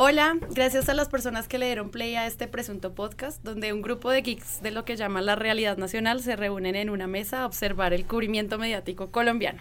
[0.00, 3.82] Hola, gracias a las personas que le dieron play a este presunto podcast, donde un
[3.82, 7.42] grupo de geeks de lo que llama la realidad nacional se reúnen en una mesa
[7.42, 9.60] a observar el cubrimiento mediático colombiano.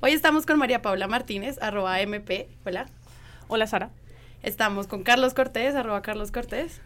[0.00, 2.48] Hoy estamos con María Paula Martínez, arroba MP.
[2.66, 2.88] Hola.
[3.46, 3.90] Hola, Sara.
[4.42, 6.80] Estamos con Carlos Cortés, arroba Carlos Cortés.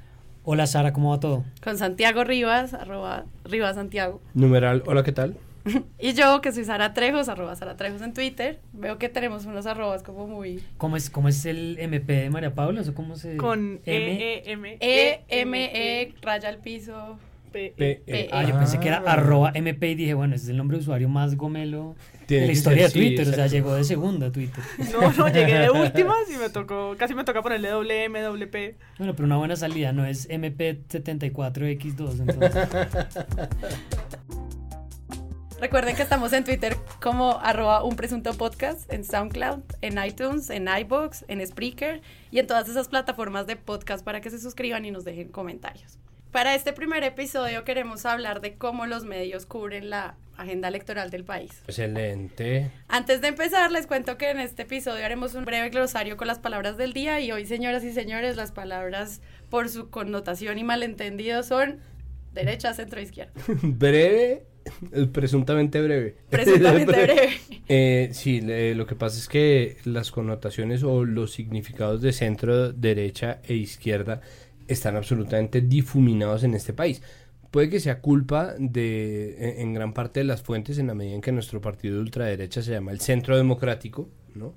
[0.44, 1.44] Hola, Sara, ¿cómo va todo?
[1.64, 4.20] Con Santiago Rivas, arroba Rivas Santiago.
[4.34, 5.38] Numeral, hola, ¿qué tal?
[5.98, 9.66] y yo, que soy Sara Trejos, arroba Sara Trejos en Twitter, veo que tenemos unos
[9.66, 10.62] arrobas como muy...
[10.78, 12.82] ¿Cómo es, cómo es el MP de María Paula?
[12.82, 13.36] ¿O cómo se...?
[13.36, 17.18] Con E, E, M, E, M, E, raya al piso...
[17.52, 18.30] P, P, E.
[18.32, 19.12] Ah, yo pensé que era Ah.
[19.12, 21.94] arroba MP y dije, bueno, ese es el nombre de usuario más gomelo
[22.26, 23.28] de la historia de Twitter.
[23.28, 24.64] o sea, llegó de segunda a Twitter.
[24.90, 28.46] No, no, llegué de últimas y me tocó, casi me toca ponerle doble M, doble
[28.46, 28.76] P.
[28.96, 32.20] Bueno, pero una buena salida, no es MP74X2.
[32.20, 32.68] Entonces,
[35.62, 40.66] Recuerden que estamos en Twitter como arroba un presunto podcast, en SoundCloud, en iTunes, en
[40.66, 44.90] iBox, en Spreaker y en todas esas plataformas de podcast para que se suscriban y
[44.90, 46.00] nos dejen comentarios.
[46.32, 51.22] Para este primer episodio queremos hablar de cómo los medios cubren la agenda electoral del
[51.22, 51.62] país.
[51.68, 52.72] Excelente.
[52.88, 56.40] Antes de empezar, les cuento que en este episodio haremos un breve glosario con las
[56.40, 61.44] palabras del día y hoy, señoras y señores, las palabras por su connotación y malentendido
[61.44, 61.78] son
[62.32, 63.32] derecha, centro, izquierda.
[63.62, 64.46] breve,
[65.12, 66.16] presuntamente breve.
[66.30, 67.28] Presuntamente breve.
[67.74, 68.42] Eh, sí,
[68.74, 74.20] lo que pasa es que las connotaciones o los significados de centro, derecha e izquierda
[74.68, 77.00] están absolutamente difuminados en este país.
[77.50, 81.14] Puede que sea culpa de, en, en gran parte de las fuentes, en la medida
[81.14, 84.54] en que nuestro partido de ultraderecha se llama el Centro Democrático, ¿no?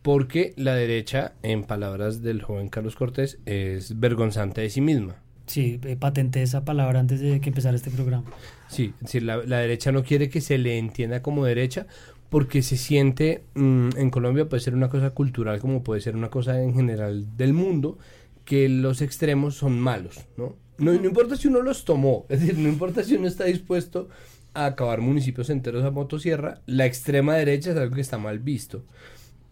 [0.00, 5.23] Porque la derecha, en palabras del joven Carlos Cortés, es vergonzante de sí misma.
[5.46, 8.24] Sí, eh, patenté esa palabra antes de que empezara este programa.
[8.68, 11.86] Sí, es decir, la, la derecha no quiere que se le entienda como derecha
[12.34, 16.30] porque se siente, mm, en Colombia puede ser una cosa cultural como puede ser una
[16.30, 17.96] cosa en general del mundo,
[18.44, 20.56] que los extremos son malos, ¿no?
[20.78, 24.08] No, no importa si uno los tomó, es decir, no importa si uno está dispuesto
[24.52, 28.84] a acabar municipios enteros a motosierra, la extrema derecha es algo que está mal visto.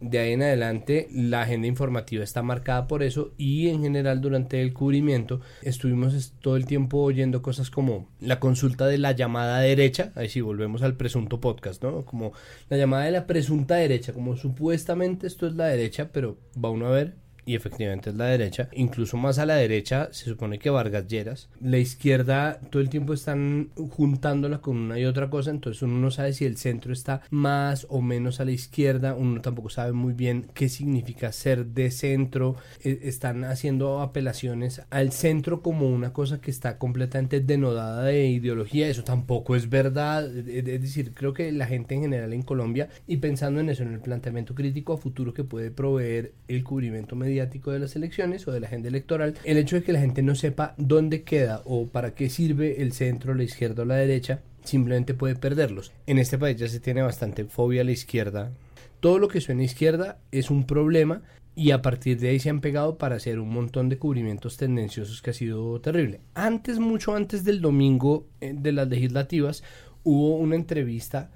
[0.03, 4.61] De ahí en adelante la agenda informativa está marcada por eso y en general durante
[4.61, 9.61] el cubrimiento estuvimos es- todo el tiempo oyendo cosas como la consulta de la llamada
[9.61, 12.05] derecha, ahí sí volvemos al presunto podcast, ¿no?
[12.05, 12.33] Como
[12.69, 16.89] la llamada de la presunta derecha, como supuestamente esto es la derecha, pero va uno
[16.89, 17.15] a ver
[17.45, 21.49] y efectivamente es la derecha, incluso más a la derecha se supone que Vargas Lleras,
[21.61, 26.11] la izquierda todo el tiempo están juntándola con una y otra cosa, entonces uno no
[26.11, 30.13] sabe si el centro está más o menos a la izquierda, uno tampoco sabe muy
[30.13, 36.41] bien qué significa ser de centro, Eh, están haciendo apelaciones al centro como una cosa
[36.41, 41.67] que está completamente denodada de ideología, eso tampoco es verdad, es decir, creo que la
[41.67, 45.33] gente en general en Colombia y pensando en eso, en el planteamiento crítico a futuro
[45.35, 49.56] que puede proveer el cubrimiento mediático de las elecciones o de la agenda electoral, el
[49.56, 53.34] hecho de que la gente no sepa dónde queda o para qué sirve el centro,
[53.34, 55.93] la izquierda o la derecha, simplemente puede perderlos.
[56.06, 58.53] En este país ya se tiene bastante fobia a la izquierda.
[59.00, 61.22] Todo lo que suena izquierda es un problema
[61.54, 65.20] y a partir de ahí se han pegado para hacer un montón de cubrimientos tendenciosos
[65.20, 66.20] que ha sido terrible.
[66.34, 69.62] Antes, mucho antes del domingo eh, de las legislativas,
[70.03, 71.31] hubo una entrevista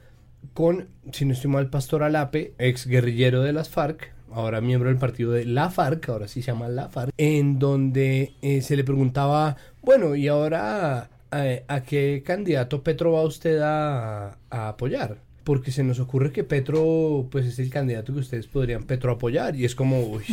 [0.54, 4.98] con, si no estoy mal, Pastor Alape, ex guerrillero de las FARC, ahora miembro del
[4.98, 8.84] partido de la FARC, ahora sí se llama la FARC, en donde eh, se le
[8.84, 15.24] preguntaba, bueno, y ahora, eh, ¿a qué candidato Petro va usted a, a apoyar?
[15.44, 19.54] Porque se nos ocurre que Petro, pues es el candidato que ustedes podrían Petro apoyar,
[19.54, 20.24] y es como, uy.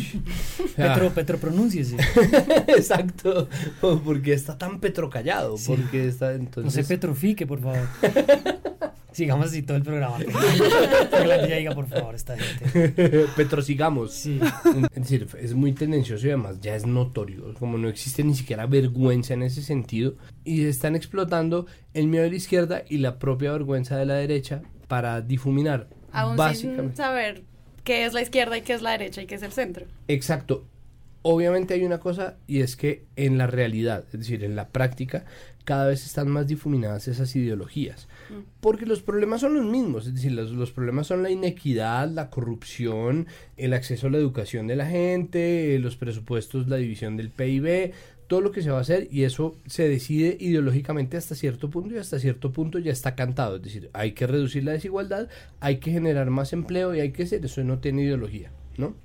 [0.63, 1.97] o sea, Petro, Petro, pronúnciese.
[2.68, 3.47] Exacto.
[4.03, 5.56] Porque está tan Petro callado.
[5.58, 5.68] Sí.
[5.68, 6.88] Porque está No se entonces.
[6.88, 7.88] petrofique, por favor.
[9.13, 10.18] Sigamos así todo el programa.
[10.24, 13.25] Que ya diga, por favor, esta gente.
[13.35, 14.13] Petro sigamos.
[14.13, 14.40] Sí.
[14.94, 17.53] Es decir, es muy tendencioso y además ya es notorio.
[17.53, 20.16] Como no existe ni siquiera vergüenza en ese sentido.
[20.44, 24.62] Y están explotando el miedo de la izquierda y la propia vergüenza de la derecha
[24.88, 25.88] para difuminar.
[26.12, 26.95] Aún sin básicamente.
[26.95, 27.44] saber
[27.84, 29.85] qué es la izquierda y qué es la derecha y qué es el centro.
[30.07, 30.68] Exacto.
[31.22, 35.25] Obviamente hay una cosa y es que en la realidad, es decir, en la práctica,
[35.63, 38.07] cada vez están más difuminadas esas ideologías.
[38.60, 43.28] Porque los problemas son los mismos, es decir, los, problemas son la inequidad, la corrupción,
[43.58, 47.94] el acceso a la educación de la gente, los presupuestos, la división del PIB,
[48.28, 51.94] todo lo que se va a hacer y eso se decide ideológicamente hasta cierto punto
[51.94, 53.58] y hasta cierto punto ya está cantado.
[53.58, 55.30] Es decir, hay que reducir la desigualdad,
[55.60, 58.52] hay que generar más empleo y hay que hacer, eso no tiene ideología.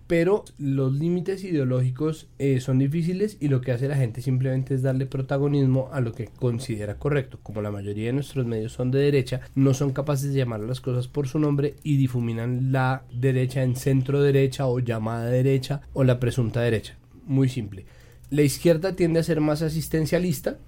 [0.07, 4.83] Pero los límites ideológicos eh, son difíciles y lo que hace la gente simplemente es
[4.83, 7.39] darle protagonismo a lo que considera correcto.
[7.43, 10.67] Como la mayoría de nuestros medios son de derecha, no son capaces de llamar a
[10.67, 15.83] las cosas por su nombre y difuminan la derecha en centro derecha o llamada derecha
[15.93, 16.97] o la presunta derecha.
[17.27, 17.85] muy simple.
[18.31, 20.59] La izquierda tiende a ser más asistencialista,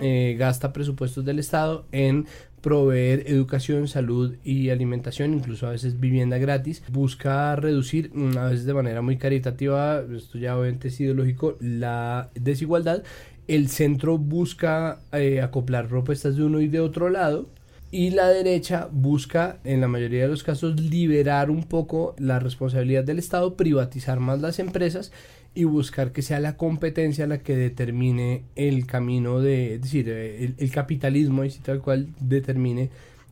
[0.00, 2.26] eh, gasta presupuestos del Estado en
[2.66, 6.82] proveer educación, salud y alimentación, incluso a veces vivienda gratis.
[6.88, 12.30] Busca reducir, mm, a veces de manera muy caritativa, esto ya obviamente es ideológico, la
[12.34, 13.04] desigualdad.
[13.46, 17.48] El centro busca eh, acoplar propuestas de uno y de otro lado.
[17.92, 23.04] Y la derecha busca, en la mayoría de los casos, liberar un poco la responsabilidad
[23.04, 25.12] del Estado, privatizar más las empresas
[25.56, 30.54] y buscar que sea la competencia la que determine el camino de, es decir, el,
[30.58, 32.90] el capitalismo y tal cual determine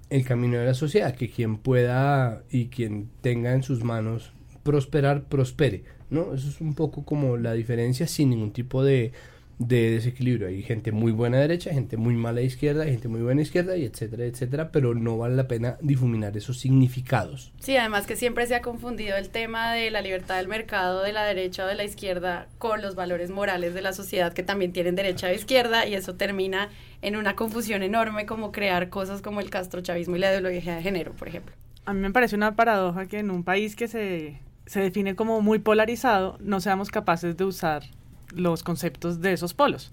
[0.09, 4.33] el camino de la sociedad, que quien pueda y quien tenga en sus manos
[4.63, 6.33] prosperar, prospere, ¿no?
[6.33, 9.13] Eso es un poco como la diferencia sin ningún tipo de,
[9.59, 10.49] de desequilibrio.
[10.49, 14.25] Hay gente muy buena derecha, gente muy mala izquierda, gente muy buena izquierda, y etcétera,
[14.25, 17.53] etcétera, pero no vale la pena difuminar esos significados.
[17.61, 21.13] Sí, además que siempre se ha confundido el tema de la libertad del mercado de
[21.13, 24.73] la derecha o de la izquierda con los valores morales de la sociedad que también
[24.73, 26.71] tienen derecha e izquierda y eso termina
[27.03, 31.13] en una confusión enorme como crear cosas como el castrochavismo y la ideología de género,
[31.13, 31.55] por ejemplo.
[31.87, 35.41] A mí me parece una paradoja que en un país que se, se define como
[35.43, 37.85] muy polarizado no seamos capaces de usar
[38.35, 39.91] los conceptos de esos polos.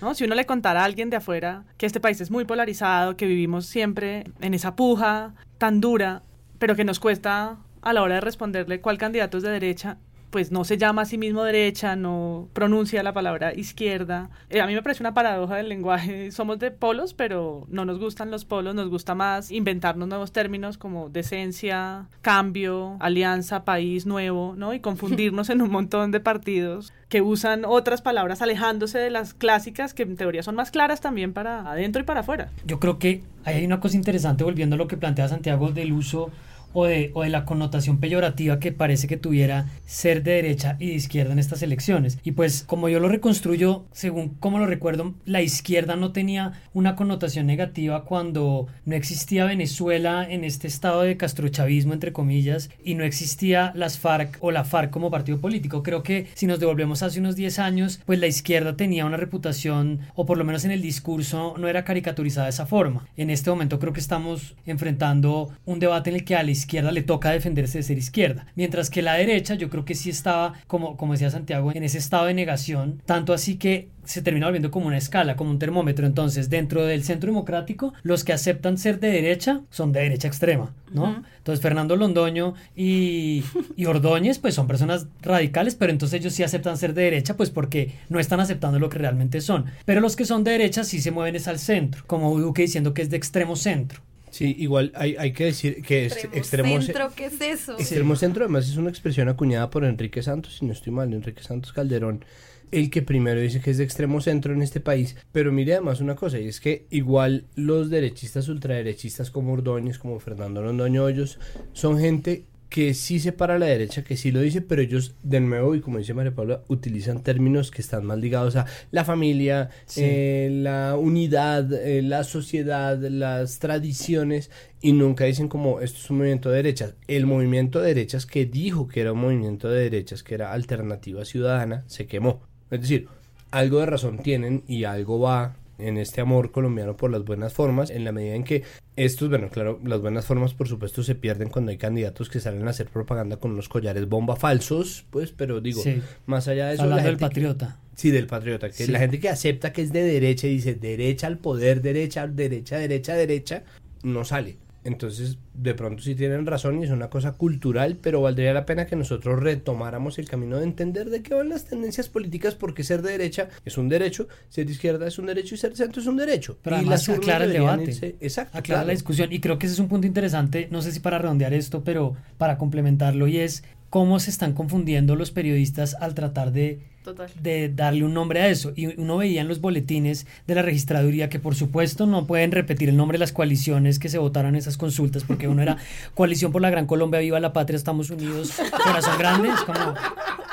[0.00, 0.14] ¿no?
[0.14, 3.26] Si uno le contara a alguien de afuera que este país es muy polarizado, que
[3.26, 6.22] vivimos siempre en esa puja tan dura,
[6.58, 9.98] pero que nos cuesta a la hora de responderle cuál candidato es de derecha,
[10.30, 14.30] pues no se llama a sí mismo derecha, no pronuncia la palabra izquierda.
[14.48, 16.30] Eh, a mí me parece una paradoja del lenguaje.
[16.32, 20.78] Somos de polos, pero no nos gustan los polos, nos gusta más inventarnos nuevos términos
[20.78, 24.72] como decencia, cambio, alianza, país nuevo, ¿no?
[24.72, 29.94] Y confundirnos en un montón de partidos que usan otras palabras alejándose de las clásicas
[29.94, 32.50] que en teoría son más claras también para adentro y para afuera.
[32.64, 36.30] Yo creo que hay una cosa interesante volviendo a lo que plantea Santiago del uso
[36.72, 40.88] o de, o de la connotación peyorativa que parece que tuviera ser de derecha y
[40.88, 42.18] de izquierda en estas elecciones.
[42.22, 46.96] Y pues como yo lo reconstruyo, según como lo recuerdo, la izquierda no tenía una
[46.96, 53.04] connotación negativa cuando no existía Venezuela en este estado de castrochavismo, entre comillas, y no
[53.04, 55.82] existía las FARC o la FARC como partido político.
[55.82, 60.00] Creo que si nos devolvemos hace unos 10 años, pues la izquierda tenía una reputación,
[60.14, 63.06] o por lo menos en el discurso, no era caricaturizada de esa forma.
[63.16, 67.02] En este momento creo que estamos enfrentando un debate en el que a izquierda le
[67.02, 68.46] toca defenderse de ser izquierda.
[68.54, 71.98] Mientras que la derecha yo creo que sí estaba, como, como decía Santiago, en ese
[71.98, 76.06] estado de negación, tanto así que se termina volviendo como una escala, como un termómetro.
[76.06, 80.74] Entonces, dentro del centro democrático, los que aceptan ser de derecha son de derecha extrema,
[80.92, 81.22] ¿no?
[81.38, 83.44] Entonces, Fernando Londoño y,
[83.76, 87.50] y, Ordóñez, pues son personas radicales, pero entonces ellos sí aceptan ser de derecha, pues
[87.50, 89.66] porque no están aceptando lo que realmente son.
[89.84, 92.94] Pero los que son de derecha sí se mueven es al centro, como Duque diciendo
[92.94, 94.00] que es de extremo centro.
[94.30, 97.78] Sí, igual hay, hay que decir que es Extremo extremo centro, ¿qué es eso?
[97.78, 101.42] Extremo centro además es una expresión acuñada por Enrique Santos, si no estoy mal, Enrique
[101.42, 102.24] Santos Calderón,
[102.70, 105.16] el que primero dice que es de extremo centro en este país.
[105.32, 110.20] Pero mire además una cosa, y es que igual los derechistas ultraderechistas como Ordóñez, como
[110.20, 111.38] Fernando Londoño Hoyos,
[111.72, 115.16] son gente que sí se para a la derecha, que sí lo dice, pero ellos
[115.24, 119.04] de nuevo, y como dice María Paula, utilizan términos que están más ligados a la
[119.04, 120.02] familia, Sí.
[120.04, 124.50] eh, la unidad, eh, la sociedad, las tradiciones,
[124.80, 126.94] y nunca dicen como esto es un movimiento de derechas.
[127.08, 131.24] El movimiento de derechas que dijo que era un movimiento de derechas, que era alternativa
[131.24, 132.40] ciudadana, se quemó.
[132.70, 133.08] Es decir,
[133.50, 137.90] algo de razón tienen y algo va en este amor colombiano por las buenas formas,
[137.90, 138.62] en la medida en que
[138.96, 142.66] estos, bueno, claro, las buenas formas por supuesto se pierden cuando hay candidatos que salen
[142.66, 146.00] a hacer propaganda con unos collares bomba falsos, pues, pero digo, Sí.
[146.26, 146.82] más allá de eso...
[146.82, 147.78] Hablando la del que- patriota.
[147.96, 148.90] Sí, del patriota, que Sí.
[148.92, 152.78] la gente que acepta que es de derecha y dice derecha al poder, derecha, derecha,
[152.78, 153.62] derecha, derecha,
[154.02, 154.56] no sale.
[154.82, 158.86] Entonces, de pronto sí tienen razón y es una cosa cultural, pero valdría la pena
[158.86, 163.02] que nosotros retomáramos el camino de entender de qué van las tendencias políticas, porque ser
[163.02, 166.00] de derecha es un derecho, ser de izquierda es un derecho y ser de centro
[166.00, 166.56] es un derecho.
[166.62, 167.90] Pero y además aclara el debate.
[167.92, 168.56] irse- Exacto.
[168.56, 168.86] aclarar claro.
[168.86, 169.32] la discusión.
[169.32, 172.16] Y creo que ese es un punto interesante, no sé si para redondear esto, pero
[172.38, 177.30] para complementarlo, y es cómo se están confundiendo los periodistas al tratar de, Total.
[177.42, 178.72] de darle un nombre a eso.
[178.76, 182.88] Y uno veía en los boletines de la registraduría que por supuesto no pueden repetir
[182.90, 185.76] el nombre de las coaliciones que se votaron en esas consultas, porque uno era
[186.14, 188.52] Coalición por la Gran Colombia, Viva la Patria, Estamos Unidos,
[188.84, 189.94] Corazón Grande, es como...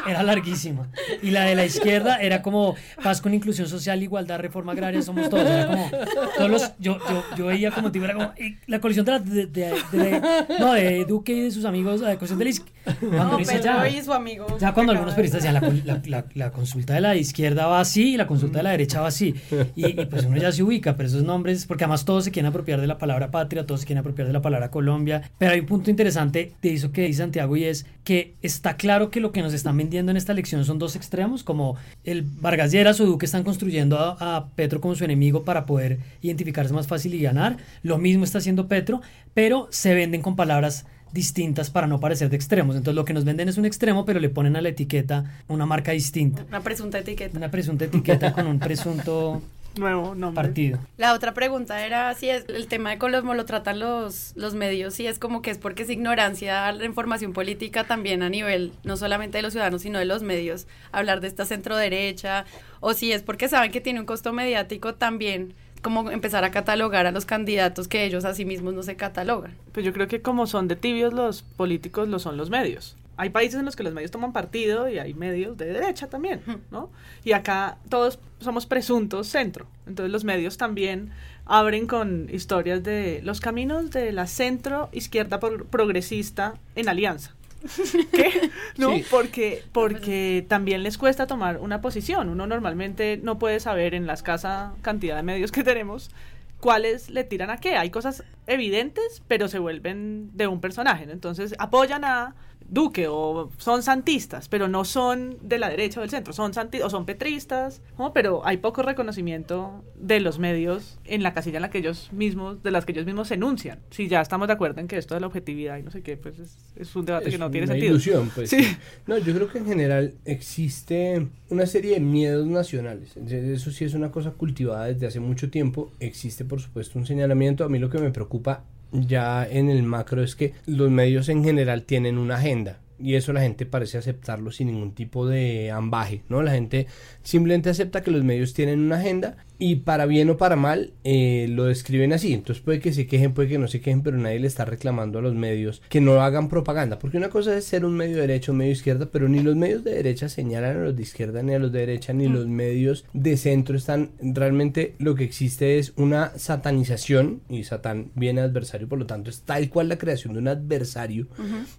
[0.07, 0.87] Era larguísima.
[1.21, 5.29] Y la de la izquierda era como paz con inclusión social, igualdad, reforma agraria, somos
[5.29, 5.45] todos.
[5.45, 5.89] Era como
[6.37, 8.31] todos los, yo, yo, yo veía como tipo, era como
[8.67, 10.21] la coalición de la de, de- de-
[10.59, 12.97] no, de Duque y de sus amigos, la coalición de la izquierda.
[13.01, 14.47] No, Pedro y su amigo.
[14.61, 17.79] Ya cuando algunos periodistas decían la, col- la, la- la consulta de la izquierda va
[17.79, 19.35] así y la consulta de la derecha va así.
[19.75, 22.79] Y, pues uno ya se ubica, pero esos nombres, porque además todos se quieren apropiar
[22.79, 25.29] de la palabra patria, todos se quieren apropiar de la palabra Colombia.
[25.37, 29.09] Pero hay un punto interesante de eso que dice Santiago y es que está claro
[29.09, 32.71] que lo que nos están vendiendo en esta elección son dos extremos, como el Vargas
[32.71, 36.87] Lleras o Duque están construyendo a, a Petro como su enemigo para poder identificarse más
[36.87, 37.57] fácil y ganar.
[37.83, 39.01] Lo mismo está haciendo Petro,
[39.33, 42.75] pero se venden con palabras distintas para no parecer de extremos.
[42.75, 45.65] Entonces lo que nos venden es un extremo, pero le ponen a la etiqueta una
[45.65, 46.45] marca distinta.
[46.47, 47.37] Una presunta etiqueta.
[47.37, 49.41] Una presunta etiqueta con un presunto
[49.79, 50.43] nuevo nombre.
[50.43, 50.79] partido.
[50.97, 54.95] La otra pregunta era si es el tema de cómo lo tratan los, los medios,
[54.95, 58.97] si es como que es porque es ignorancia la información política también a nivel no
[58.97, 62.45] solamente de los ciudadanos, sino de los medios, hablar de esta centro derecha,
[62.79, 65.53] o si es porque saben que tiene un costo mediático también
[65.87, 69.55] como empezar a catalogar a los candidatos que ellos a sí mismos no se catalogan.
[69.71, 72.97] Pues yo creo que como son de tibios los políticos, lo son los medios.
[73.15, 76.41] Hay países en los que los medios toman partido y hay medios de derecha también,
[76.71, 76.89] ¿no?
[77.23, 79.65] Y acá todos somos presuntos centro.
[79.87, 81.11] Entonces los medios también
[81.45, 87.33] abren con historias de los caminos de la centro izquierda progresista en alianza.
[88.11, 88.49] ¿Qué?
[88.77, 88.95] ¿No?
[88.95, 89.05] Sí.
[89.09, 92.29] Porque, porque también les cuesta tomar una posición.
[92.29, 96.11] Uno normalmente no puede saber en la escasa cantidad de medios que tenemos
[96.59, 97.77] cuáles le tiran a qué.
[97.77, 101.07] Hay cosas evidentes, pero se vuelven de un personaje.
[101.09, 102.35] Entonces apoyan a
[102.69, 106.87] Duque o son santistas, pero no son de la derecha o del centro, son santistas
[106.87, 108.13] o son petristas, ¿no?
[108.13, 112.61] pero hay poco reconocimiento de los medios en la casilla en la que ellos mismos,
[112.63, 113.79] de las que ellos mismos se enuncian.
[113.91, 116.17] Si ya estamos de acuerdo en que esto de la objetividad y no sé qué,
[116.17, 117.91] pues es, es un debate es que no tiene una sentido.
[117.93, 118.49] ilusión, pues.
[118.49, 118.65] Sí.
[119.05, 123.15] No, yo creo que en general existe una serie de miedos nacionales.
[123.17, 125.91] Eso sí es una cosa cultivada desde hace mucho tiempo.
[125.99, 127.63] Existe, por supuesto, un señalamiento.
[127.63, 131.43] A mí lo que me preocupa ya en el macro es que los medios en
[131.43, 136.23] general tienen una agenda y eso la gente parece aceptarlo sin ningún tipo de ambaje,
[136.29, 136.41] ¿no?
[136.41, 136.87] La gente
[137.21, 141.47] simplemente acepta que los medios tienen una agenda y para bien o para mal eh,
[141.49, 142.33] lo describen así.
[142.33, 145.19] Entonces puede que se quejen, puede que no se quejen, pero nadie le está reclamando
[145.19, 146.99] a los medios que no hagan propaganda.
[146.99, 149.83] Porque una cosa es ser un medio derecho, un medio izquierda, pero ni los medios
[149.83, 153.05] de derecha señalan a los de izquierda ni a los de derecha, ni los medios
[153.13, 154.11] de centro están.
[154.21, 159.41] Realmente lo que existe es una satanización y Satán viene adversario, por lo tanto es
[159.41, 161.27] tal cual la creación de un adversario,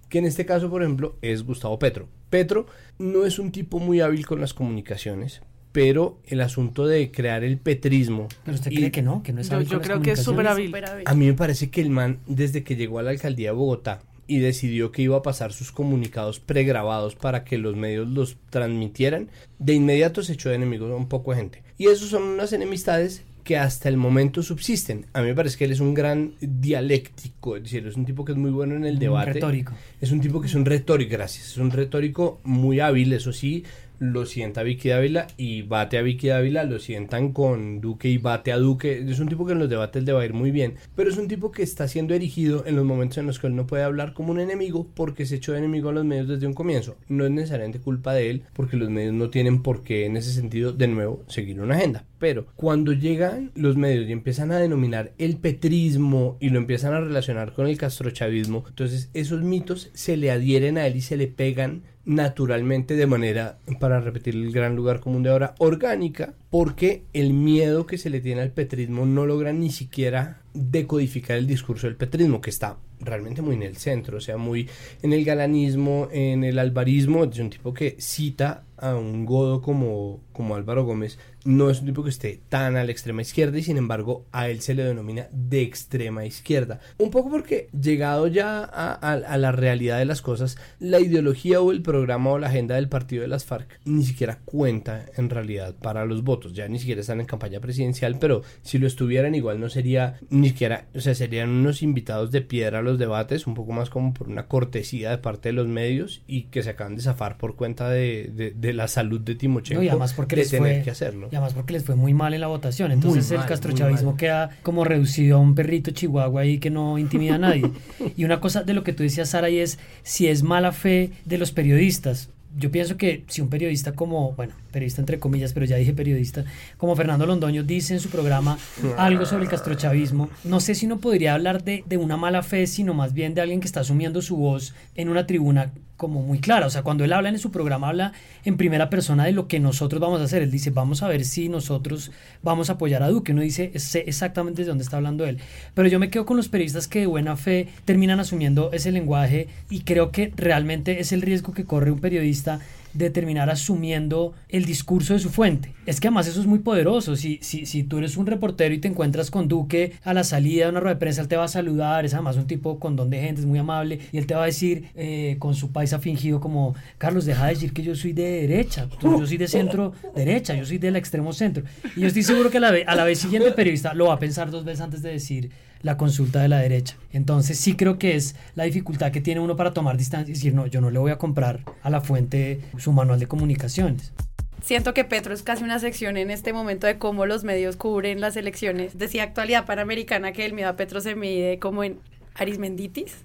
[0.09, 2.07] que en este caso, por ejemplo, es Gustavo Petro.
[2.29, 2.67] Petro
[2.99, 5.41] no es un tipo muy hábil con las comunicaciones,
[5.79, 8.27] pero el asunto de crear el petrismo.
[8.43, 10.21] Pero usted y- cree que no, que no es Yo, hábil yo creo que es
[10.21, 10.73] súper hábil.
[11.05, 14.01] A mí me parece que el man, desde que llegó a la alcaldía de Bogotá
[14.27, 19.29] y decidió que iba a pasar sus comunicados pregrabados para que los medios los transmitieran,
[19.57, 21.63] de inmediato se echó de enemigos a un poco de gente.
[21.77, 25.05] Y esos son unas enemistades que hasta el momento subsisten.
[25.13, 28.25] A mí me parece que él es un gran dialéctico, es decir, es un tipo
[28.25, 29.33] que es muy bueno en el Un debate.
[29.33, 29.73] retórico.
[30.01, 31.47] Es un tipo que es un retórico, gracias.
[31.51, 33.63] Es un retórico muy hábil, eso sí.
[33.99, 38.51] Lo sienta Vicky Dávila y bate a Vicky Dávila, lo sientan con Duque y bate
[38.53, 39.05] a Duque.
[39.07, 41.17] Es un tipo que en los debates le va a ir muy bien, pero es
[41.17, 43.83] un tipo que está siendo erigido en los momentos en los que él no puede
[43.83, 46.95] hablar como un enemigo porque se echó de enemigo a los medios desde un comienzo.
[47.09, 50.31] No es necesariamente culpa de él porque los medios no tienen por qué en ese
[50.31, 52.05] sentido de nuevo seguir una agenda.
[52.19, 56.99] Pero cuando llegan los medios y empiezan a denominar el petrismo y lo empiezan a
[56.99, 61.27] relacionar con el castrochavismo, entonces esos mitos se le adhieren a él y se le
[61.27, 67.33] pegan naturalmente de manera, para repetir el gran lugar común de ahora, orgánica, porque el
[67.33, 71.97] miedo que se le tiene al petrismo no logra ni siquiera decodificar el discurso del
[71.97, 74.69] petrismo, que está realmente muy en el centro, o sea, muy
[75.01, 80.21] en el galanismo, en el alvarismo, es un tipo que cita a un godo como,
[80.31, 83.63] como Álvaro Gómez, no es un tipo que esté tan a la extrema izquierda y
[83.63, 86.79] sin embargo a él se le denomina de extrema izquierda.
[86.97, 91.59] Un poco porque llegado ya a, a- a la realidad de las cosas, la ideología
[91.59, 95.29] o el programa o la agenda del partido de las FARC ni siquiera cuenta en
[95.29, 99.35] realidad para los votos, ya ni siquiera están en campaña presidencial, pero si lo estuvieran
[99.35, 103.45] igual no sería ni siquiera, o sea, serían unos invitados de piedra a los debates,
[103.47, 106.71] un poco más como por una cortesía de parte de los medios y que se
[106.71, 110.13] acaban de zafar por cuenta de, de- de la salud de Timochenko No, y además
[110.13, 111.27] porque de les tener fue, que hacerlo.
[111.31, 112.91] y además porque les fue muy mal en la votación.
[112.91, 117.39] Entonces el castrochavismo queda como reducido a un perrito chihuahua ahí que no intimida a
[117.39, 117.69] nadie.
[118.17, 121.11] y una cosa de lo que tú decías, Sara, y es si es mala fe
[121.25, 122.29] de los periodistas.
[122.57, 126.45] Yo pienso que si un periodista como, bueno, periodista entre comillas, pero ya dije periodista,
[126.77, 128.57] como Fernando Londoño dice en su programa
[128.97, 132.65] algo sobre el castrochavismo, no sé si uno podría hablar de, de una mala fe,
[132.67, 136.39] sino más bien de alguien que está asumiendo su voz en una tribuna como muy
[136.39, 136.65] clara.
[136.65, 138.13] O sea, cuando él habla en su programa, habla
[138.45, 140.41] en primera persona de lo que nosotros vamos a hacer.
[140.41, 143.33] Él dice, vamos a ver si nosotros vamos a apoyar a Duque.
[143.33, 145.39] Uno dice, sé exactamente de dónde está hablando él.
[145.73, 149.49] Pero yo me quedo con los periodistas que de buena fe terminan asumiendo ese lenguaje
[149.69, 152.61] y creo que realmente es el riesgo que corre un periodista
[152.93, 155.73] de terminar asumiendo el discurso de su fuente.
[155.85, 157.15] Es que además eso es muy poderoso.
[157.15, 160.65] Si, si, si tú eres un reportero y te encuentras con Duque a la salida
[160.65, 162.95] de una rueda de prensa, él te va a saludar, es además un tipo con
[162.95, 165.71] don de gente, es muy amable, y él te va a decir eh, con su
[165.71, 169.47] paisa fingido como, Carlos, deja de decir que yo soy de derecha, yo soy de
[169.47, 171.63] centro derecha, yo soy del extremo centro.
[171.95, 174.15] Y yo estoy seguro que a la, vez, a la vez siguiente periodista lo va
[174.15, 176.95] a pensar dos veces antes de decir la consulta de la derecha.
[177.13, 180.53] Entonces sí creo que es la dificultad que tiene uno para tomar distancia y decir,
[180.53, 184.13] no, yo no le voy a comprar a la fuente su manual de comunicaciones.
[184.61, 188.19] Siento que Petro es casi una sección en este momento de cómo los medios cubren
[188.19, 188.97] las elecciones.
[188.97, 191.99] Decía actualidad panamericana que el miedo a Petro se mide como en
[192.35, 193.17] arismenditis.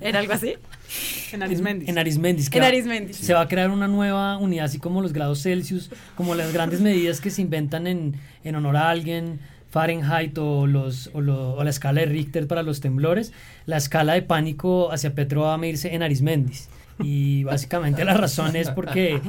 [0.00, 0.54] ¿Era algo así?
[1.32, 1.88] en Arismendis.
[1.88, 2.52] En Arismendis.
[2.52, 3.16] En Arismendis.
[3.16, 6.80] Se va a crear una nueva unidad, así como los grados Celsius, como las grandes
[6.80, 9.40] medidas que se inventan en, en honor a alguien
[9.74, 13.32] Fahrenheit o, los, o, la escala de Richter para los temblores,
[13.66, 16.68] la escala de pánico hacia Petro va a medirse en Arismendis.
[17.00, 19.20] Y básicamente la razón es porque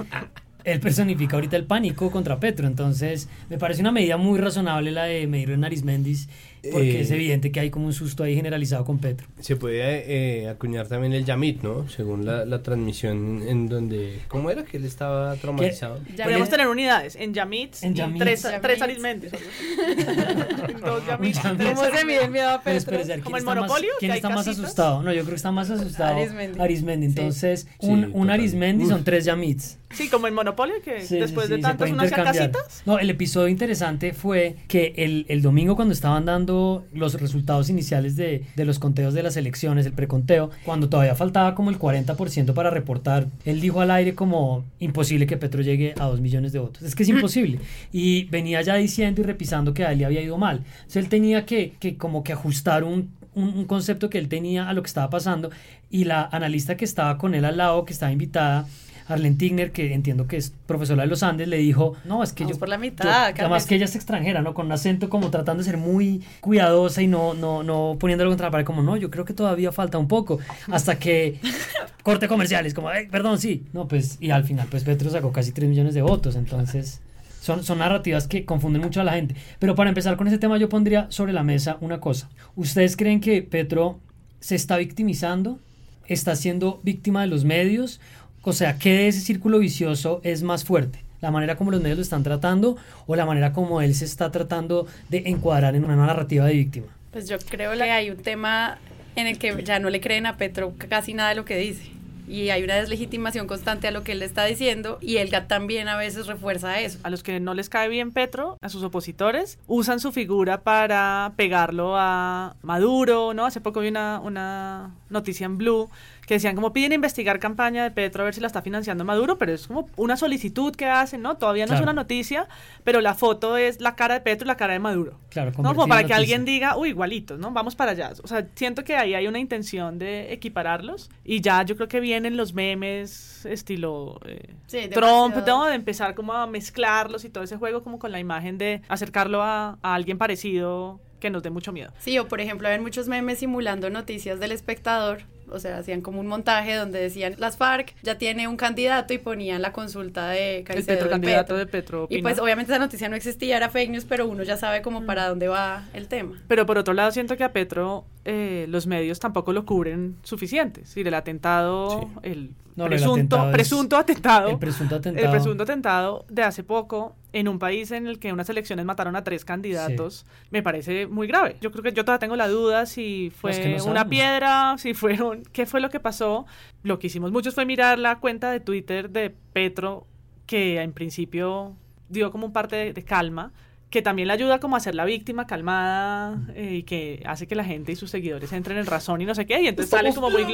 [0.63, 2.67] él personifica ahorita el pánico contra Petro.
[2.67, 6.27] Entonces, me parece una medida muy razonable la de medirlo en Arismendis
[6.71, 9.27] porque es eh, evidente que hay como un susto ahí generalizado con Petro.
[9.39, 11.87] Se puede eh, acuñar también el Yamit, ¿no?
[11.89, 14.19] Según la, la, transmisión en donde...
[14.27, 15.99] ¿Cómo era que él estaba traumatizado?
[16.17, 18.21] Podríamos tener unidades en Yamit, en Yamit.
[18.21, 19.31] tres, tres Arismendis.
[20.81, 21.37] dos Yamit.
[21.41, 22.99] ¿Cómo se mide el miedo a Petro?
[23.23, 23.91] ¿Como el monopolio?
[23.99, 25.01] ¿Quién está más asustado?
[25.03, 26.59] No, yo creo que está más asustado Arismendi.
[26.59, 27.05] Arismendi.
[27.07, 29.77] Entonces, un, un Arismendi son tres Yamits.
[29.95, 32.83] Sí, como el Monopolio, que después de casitas.
[32.85, 38.15] No, el episodio interesante fue que el, el, domingo cuando estaban dando los resultados iniciales
[38.15, 42.53] de, de, los conteos de las elecciones, el preconteo, cuando todavía faltaba como el 40%
[42.53, 46.59] para reportar, él dijo al aire como imposible que Petro llegue a 2 millones de
[46.59, 46.83] votos.
[46.83, 47.59] Es que es imposible.
[47.91, 50.57] Y venía ya diciendo y repisando que a él le había ido mal.
[50.57, 54.73] Entonces él tenía que, que como que ajustar un, un, concepto que él tenía a
[54.73, 55.51] lo que estaba pasando
[55.89, 58.65] y la analista que estaba con él al lado, que estaba invitada,
[59.07, 62.45] Arlen Tigner, que entiendo que es profesora de los Andes, le dijo, no, es que
[62.45, 62.57] yo...
[62.57, 63.33] por la mitad.
[63.37, 64.53] además que ella es extranjera, ¿no?
[64.53, 68.47] Con un acento como tratando de ser muy cuidadosa y no, no, no poniéndolo contra
[68.47, 70.39] la pared, como, no, yo creo que todavía falta un poco.
[70.71, 71.39] Hasta que
[72.03, 73.65] corte comerciales, como, perdón, sí.
[73.73, 77.01] No, pues, y al final, pues Petro sacó casi 3 millones de votos, entonces...
[77.41, 79.35] Son, son, narrativas que confunden mucho a la gente.
[79.59, 82.27] Pero para empezar con ese tema, yo pondría sobre la mesa una cosa.
[82.55, 83.99] ¿Ustedes creen que Petro
[84.39, 85.59] se está victimizando?
[86.07, 87.99] ¿Está siendo víctima de los medios?
[88.47, 90.99] O sea, ¿qué de ese círculo vicioso es más fuerte?
[91.19, 92.77] ¿La manera como los medios lo están tratando
[93.07, 96.85] o la manera como él se está tratando de encuadrar en una narrativa de víctima?
[97.11, 98.77] Pues yo creo que hay un tema
[99.15, 101.95] en el que ya no le creen a Petro casi nada de lo que dice
[102.27, 105.97] y hay una deslegitimación constante a lo que él está diciendo y él también a
[105.97, 106.99] veces refuerza eso.
[107.03, 111.33] A los que no les cae bien Petro, a sus opositores, usan su figura para
[111.35, 113.45] pegarlo a Maduro, ¿no?
[113.45, 115.89] Hace poco vi una, una noticia en Blue
[116.25, 119.37] que decían como piden investigar campaña de Petro a ver si la está financiando Maduro,
[119.37, 121.37] pero es como una solicitud que hacen, ¿no?
[121.37, 122.47] Todavía no es una noticia,
[122.83, 125.19] pero la foto es la cara de Petro y la cara de Maduro.
[125.29, 125.75] Claro, ¿no?
[125.75, 127.51] Como para que alguien diga, uy, igualitos, ¿no?
[127.51, 128.11] Vamos para allá.
[128.23, 131.99] O sea, siento que ahí hay una intención de equipararlos y ya yo creo que
[131.99, 135.65] vienen los memes estilo eh, Trump, ¿no?
[135.65, 139.43] De empezar como a mezclarlos y todo ese juego como con la imagen de acercarlo
[139.43, 141.91] a, a alguien parecido que nos dé mucho miedo.
[141.99, 146.19] Sí, o por ejemplo, hay muchos memes simulando noticias del espectador o sea, hacían como
[146.19, 150.63] un montaje donde decían las FARC ya tiene un candidato y ponían la consulta de
[150.65, 152.07] Caicedo El Petro, candidato de Petro.
[152.09, 155.01] Y pues obviamente esa noticia no existía, era fake news, pero uno ya sabe como
[155.01, 155.05] mm.
[155.05, 156.41] para dónde va el tema.
[156.47, 160.81] Pero por otro lado siento que a Petro eh, los medios tampoco lo cubren suficiente.
[160.81, 164.49] Es decir, el atentado, el presunto, presunto atentado.
[164.49, 165.25] El presunto atentado.
[165.25, 169.15] El presunto atentado de hace poco en un país en el que unas elecciones mataron
[169.15, 171.57] a tres candidatos, me parece muy grave.
[171.61, 175.67] Yo creo que yo todavía tengo la duda si fue una piedra, si fueron, qué
[175.67, 176.47] fue lo que pasó.
[176.81, 180.07] Lo que hicimos muchos fue mirar la cuenta de Twitter de Petro,
[180.47, 181.75] que en principio
[182.09, 183.53] dio como un parte de calma
[183.95, 187.55] que también le ayuda como a ser la víctima calmada eh, y que hace que
[187.55, 190.13] la gente y sus seguidores entren en razón y no sé qué, y entonces sale
[190.13, 190.45] como, muy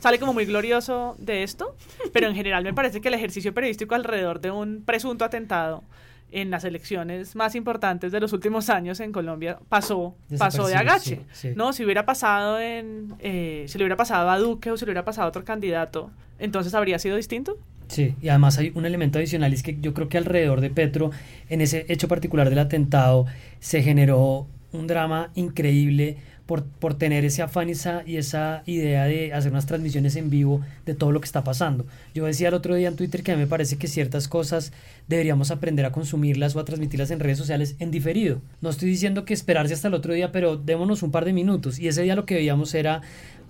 [0.00, 1.74] sale como muy glorioso de esto,
[2.12, 5.82] pero en general me parece que el ejercicio periodístico alrededor de un presunto atentado
[6.30, 11.22] en las elecciones más importantes de los últimos años en Colombia pasó pasó de agache
[11.56, 14.90] no si hubiera pasado en eh, si le hubiera pasado a Duque o si le
[14.90, 17.56] hubiera pasado a otro candidato entonces habría sido distinto
[17.90, 21.10] Sí, y además hay un elemento adicional, es que yo creo que alrededor de Petro,
[21.48, 23.26] en ese hecho particular del atentado,
[23.58, 26.16] se generó un drama increíble
[26.50, 30.30] por, por tener ese afán y esa, y esa idea de hacer unas transmisiones en
[30.30, 31.86] vivo de todo lo que está pasando.
[32.12, 34.72] Yo decía el otro día en Twitter que a mí me parece que ciertas cosas
[35.06, 38.40] deberíamos aprender a consumirlas o a transmitirlas en redes sociales en diferido.
[38.62, 41.78] No estoy diciendo que esperarse hasta el otro día, pero démonos un par de minutos.
[41.78, 43.00] Y ese día lo que veíamos era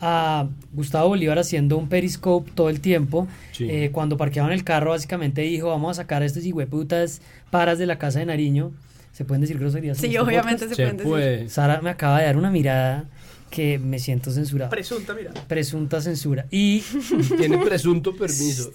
[0.03, 3.27] a Gustavo Bolívar haciendo un periscope todo el tiempo.
[3.53, 3.67] Sí.
[3.71, 7.87] Eh, cuando parqueaban el carro, básicamente dijo: Vamos a sacar a estos hijueputas paras de
[7.87, 8.73] la casa de Nariño.
[9.21, 9.99] ¿Se pueden decir groserías?
[9.99, 10.77] Sí, este obviamente podcast?
[10.77, 11.11] se pueden decir.
[11.11, 11.49] puede.
[11.51, 13.05] Sara me acaba de dar una mirada
[13.51, 14.71] que me siento censurado.
[14.71, 15.31] Presunta, mira.
[15.47, 16.47] Presunta censura.
[16.51, 16.83] Y,
[17.37, 18.71] Tiene presunto permiso.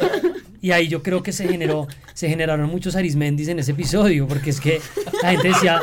[0.62, 4.48] y ahí yo creo que se generó, se generaron muchos arismendis en ese episodio, porque
[4.48, 4.80] es que
[5.22, 5.78] la gente decía,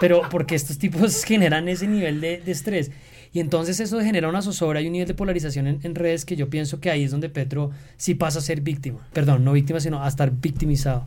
[0.00, 2.90] pero porque estos tipos generan ese nivel de, de estrés.
[3.34, 6.34] Y entonces eso genera una zozobra y un nivel de polarización en, en redes que
[6.34, 9.06] yo pienso que ahí es donde Petro sí pasa a ser víctima.
[9.12, 11.06] Perdón, no víctima, sino a estar victimizado.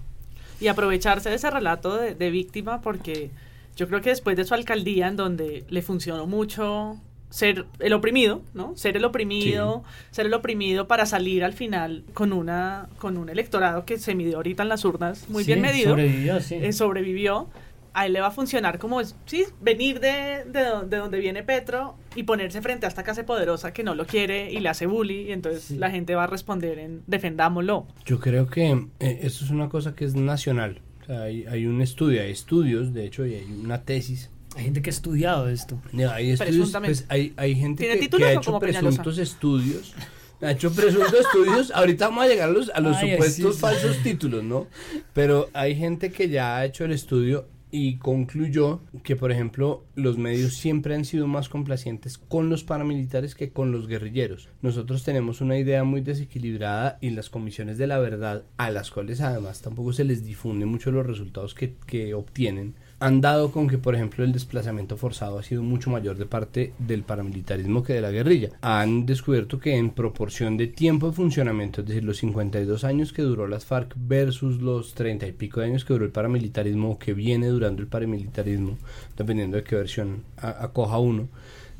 [0.64, 3.30] Y aprovecharse de ese relato de, de víctima porque
[3.76, 6.98] yo creo que después de su alcaldía en donde le funcionó mucho
[7.30, 8.74] ser el oprimido, ¿no?
[8.78, 13.86] Ser el oprimido, ser el oprimido para salir al final con una con un electorado
[13.86, 16.56] que se midió ahorita en las urnas muy Sí, bien medido, Sobrevivió, sí.
[16.62, 17.48] eh, sobrevivió.
[17.96, 21.20] A él le va a funcionar como, es- sí, venir de, de, do- de donde
[21.20, 24.70] viene Petro y ponerse frente a esta casa poderosa que no lo quiere y le
[24.70, 25.76] hace bully y entonces Sí.
[25.78, 27.86] la gente va a responder en defendámoslo.
[28.06, 30.82] Yo creo que eh, esto es una cosa que es nacional.
[31.04, 34.30] O sea, hay, hay un estudio, hay estudios, de hecho, y hay una tesis.
[34.56, 35.80] Hay gente que ha estudiado esto.
[35.92, 38.60] No, Hay estudios, pues, hay, hay gente ¿Tiene que, ha hecho Peñalosa?
[38.60, 39.94] presuntos estudios.
[40.42, 41.72] Ha hecho presuntos estudios.
[41.72, 43.60] Ahorita vamos a llegar a los, a los Ay, supuestos sí, sí.
[43.60, 44.68] falsos títulos, ¿no?
[45.14, 50.20] Pero hay gente que ya ha hecho el estudio y concluyó que, por ejemplo, los
[50.20, 54.48] medios siempre han sido más complacientes con los paramilitares que con los guerrilleros.
[54.62, 59.22] Nosotros tenemos una idea muy desequilibrada y las comisiones de la verdad, a las cuales
[59.22, 63.78] además tampoco se les difunde mucho los resultados que, que obtienen, han dado con que,
[63.78, 68.02] por ejemplo, el desplazamiento forzado ha sido mucho mayor de parte del paramilitarismo que de
[68.02, 68.52] la guerrilla.
[68.62, 73.22] Han descubierto que en proporción de tiempo de funcionamiento, es decir, los 52 años que
[73.22, 76.98] duró las FARC versus los 30 y pico de años que duró el paramilitarismo o
[76.98, 78.78] que viene durando el paramilitarismo,
[79.18, 81.28] dependiendo de qué versión acoja uno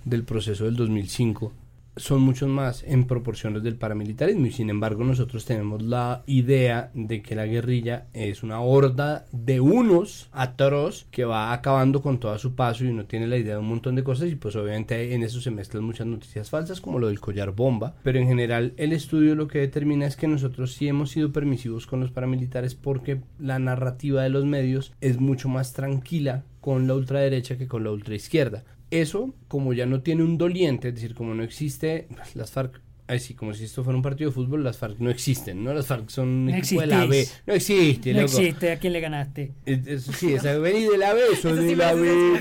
[0.04, 1.54] del proceso del 2005,
[1.96, 7.22] son muchos más en proporciones del paramilitarismo y sin embargo nosotros tenemos la idea de
[7.22, 12.40] que la guerrilla es una horda de unos atroz que va acabando con todo a
[12.40, 15.14] su paso y uno tiene la idea de un montón de cosas y pues obviamente
[15.14, 17.96] en eso se mezclan muchas noticias falsas como lo del collar bomba.
[18.04, 21.86] Pero en general el estudio lo que determina es que nosotros sí hemos sido permisivos
[21.86, 26.96] con los paramilitares porque la narrativa de los medios es mucho más tranquila con la
[26.96, 28.64] ultraderecha que con la ultraizquierda
[29.02, 32.82] eso, como ya no tiene un doliente, es decir, como no existe, pues, las FARC,
[33.06, 35.74] así como si esto fuera un partido de fútbol, las FARC no existen, ¿no?
[35.74, 37.28] Las FARC son un No equipo de la B.
[37.46, 38.38] No existe, No loco.
[38.38, 39.52] existe, ¿a quién le ganaste?
[39.66, 42.40] Es- es- sí, esa vení de la B, soy de sí la B.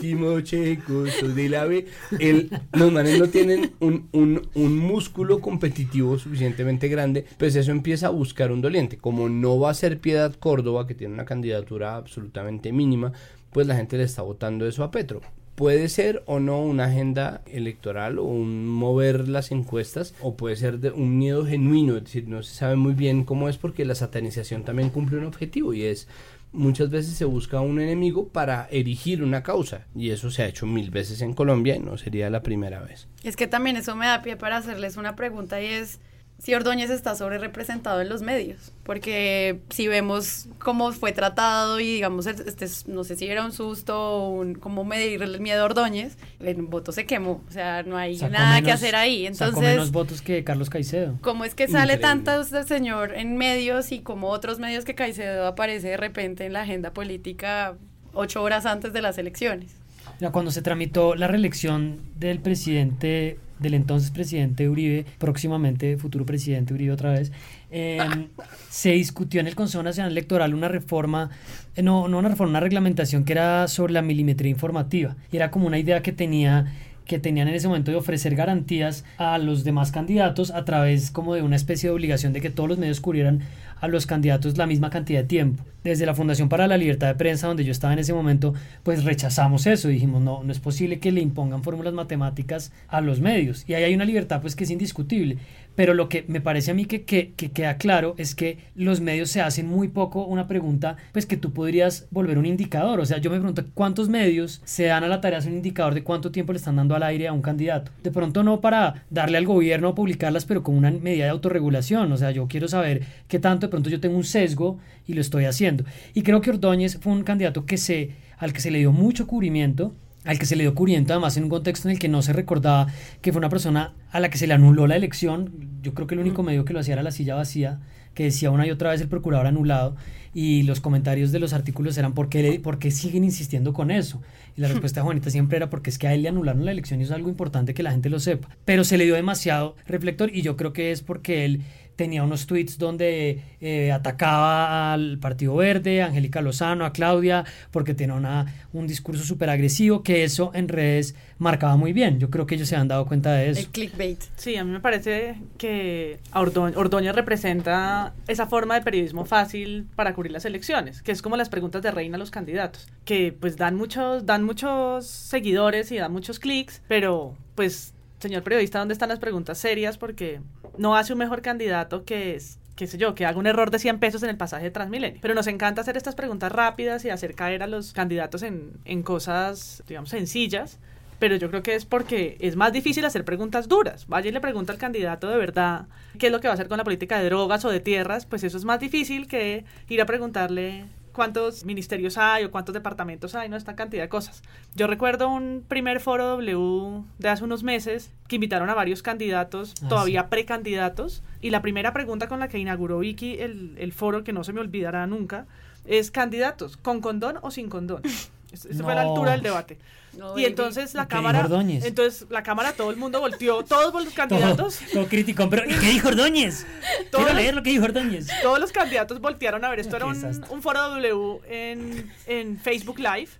[0.00, 1.86] Timocheco, soy de la B.
[2.18, 8.08] El, los manes no tienen un, un, un músculo competitivo suficientemente grande, pues eso empieza
[8.08, 8.98] a buscar un doliente.
[8.98, 13.12] Como no va a ser Piedad Córdoba, que tiene una candidatura absolutamente mínima,
[13.50, 15.20] pues la gente le está votando eso a Petro.
[15.54, 20.78] Puede ser o no una agenda electoral o un mover las encuestas o puede ser
[20.78, 23.94] de un miedo genuino, es decir, no se sabe muy bien cómo es porque la
[23.94, 26.08] satanización también cumple un objetivo y es
[26.52, 30.66] muchas veces se busca un enemigo para erigir una causa y eso se ha hecho
[30.66, 33.08] mil veces en Colombia y no sería la primera vez.
[33.24, 36.00] Es que también eso me da pie para hacerles una pregunta y es
[36.44, 41.84] si Ordóñez está sobre representado en los medios, porque si vemos cómo fue tratado y
[41.86, 45.62] digamos, este, es- no sé si era un susto o un, cómo medir el miedo
[45.62, 49.22] a Ordóñez, el voto se quemó, o sea, no hay Sacó nada que hacer ahí.
[49.34, 51.16] Sacó Entonces, menos votos que Carlos Caicedo.
[51.20, 55.46] ¿Cómo es que sale tanto este señor en medios y como otros medios que Caicedo
[55.46, 57.76] aparece de repente en la agenda política
[58.14, 59.76] ocho horas antes de las elecciones?
[60.18, 66.74] Ya cuando se tramitó la reelección del presidente, del entonces presidente Uribe, próximamente futuro presidente
[66.74, 67.32] Uribe otra vez,
[67.70, 67.98] eh,
[68.70, 71.30] se discutió en el Consejo Nacional Electoral una reforma,
[71.76, 75.16] eh, no, no una reforma, una reglamentación que era sobre la milimetría informativa.
[75.30, 76.72] Y era como una idea que tenía
[77.06, 81.34] que tenían en ese momento de ofrecer garantías a los demás candidatos a través como
[81.34, 83.40] de una especie de obligación de que todos los medios cubrieran
[83.82, 85.64] a los candidatos la misma cantidad de tiempo.
[85.82, 89.02] Desde la Fundación para la Libertad de Prensa, donde yo estaba en ese momento, pues
[89.02, 89.88] rechazamos eso.
[89.88, 93.64] Dijimos, no, no es posible que le impongan fórmulas matemáticas a los medios.
[93.68, 95.38] Y ahí hay una libertad pues que es indiscutible.
[95.74, 99.00] Pero lo que me parece a mí que, que, que queda claro es que los
[99.00, 103.00] medios se hacen muy poco una pregunta pues que tú podrías volver un indicador.
[103.00, 105.94] O sea, yo me pregunto cuántos medios se dan a la tarea de un indicador
[105.94, 107.90] de cuánto tiempo le están dando al aire a un candidato.
[108.02, 112.12] De pronto no para darle al gobierno a publicarlas, pero con una medida de autorregulación.
[112.12, 115.20] O sea, yo quiero saber qué tanto de pronto yo tengo un sesgo y lo
[115.20, 115.84] estoy haciendo.
[116.14, 119.26] Y creo que Ordóñez fue un candidato que se, al que se le dio mucho
[119.26, 122.22] cubrimiento al que se le dio curiento, además en un contexto en el que no
[122.22, 122.86] se recordaba
[123.20, 125.50] que fue una persona a la que se le anuló la elección.
[125.82, 127.80] Yo creo que el único medio que lo hacía era la silla vacía,
[128.14, 129.96] que decía una y otra vez el procurador anulado,
[130.34, 134.22] y los comentarios de los artículos eran ¿por qué, por qué siguen insistiendo con eso?
[134.56, 136.72] Y la respuesta de Juanita siempre era porque es que a él le anularon la
[136.72, 138.48] elección y eso es algo importante que la gente lo sepa.
[138.64, 141.62] Pero se le dio demasiado reflector y yo creo que es porque él
[141.96, 147.94] tenía unos tweets donde eh, atacaba al Partido Verde, a Angélica Lozano, a Claudia, porque
[147.94, 152.18] tenía una, un discurso súper agresivo, que eso en redes marcaba muy bien.
[152.18, 153.60] Yo creo que ellos se han dado cuenta de eso.
[153.60, 154.18] El clickbait.
[154.36, 160.32] Sí, a mí me parece que Ordóñez representa esa forma de periodismo fácil para cubrir
[160.32, 163.76] las elecciones, que es como las preguntas de reina a los candidatos, que pues dan
[163.76, 169.18] muchos, dan muchos seguidores y dan muchos clics, pero pues señor periodista, ¿dónde están las
[169.18, 169.98] preguntas serias?
[169.98, 170.40] Porque
[170.78, 173.78] no hace un mejor candidato que es qué sé yo, que haga un error de
[173.78, 175.20] 100 pesos en el pasaje de Transmilenio.
[175.20, 179.02] Pero nos encanta hacer estas preguntas rápidas y hacer caer a los candidatos en, en
[179.02, 180.78] cosas, digamos, sencillas.
[181.18, 184.08] Pero yo creo que es porque es más difícil hacer preguntas duras.
[184.08, 185.86] Vaya y le pregunta al candidato de verdad
[186.18, 188.26] qué es lo que va a hacer con la política de drogas o de tierras.
[188.26, 193.34] Pues eso es más difícil que ir a preguntarle cuántos ministerios hay o cuántos departamentos
[193.34, 193.56] hay, ¿no?
[193.56, 194.42] Esta cantidad de cosas.
[194.74, 199.74] Yo recuerdo un primer foro W de hace unos meses que invitaron a varios candidatos,
[199.82, 200.26] Ah, todavía sí.
[200.30, 204.44] precandidatos, y la primera pregunta con la que inauguró Vicky el, el foro, que no
[204.44, 205.46] se me olvidará nunca,
[205.84, 208.02] es candidatos, ¿con condón o sin condón?
[208.52, 209.10] Es- Esa fue la No.
[209.10, 209.78] altura del debate.
[210.14, 211.84] No, y entonces la ¿Y qué dijo cámara, Ordóñez?
[211.86, 215.70] entonces la cámara, todo el mundo volteó, todos los candidatos, Todo, todo criticón, pero ¿y
[215.74, 216.66] qué dijo Ordóñez?
[217.10, 218.26] Todos Quiero leer lo que dijo Ordóñez.
[218.42, 219.80] todos los candidatos voltearon a ver.
[219.80, 223.30] Esto era un, un foro W en, en Facebook Live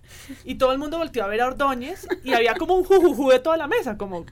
[0.45, 3.39] y todo el mundo volteó a ver a Ordóñez y había como un jujuju de
[3.39, 4.25] toda la mesa, como,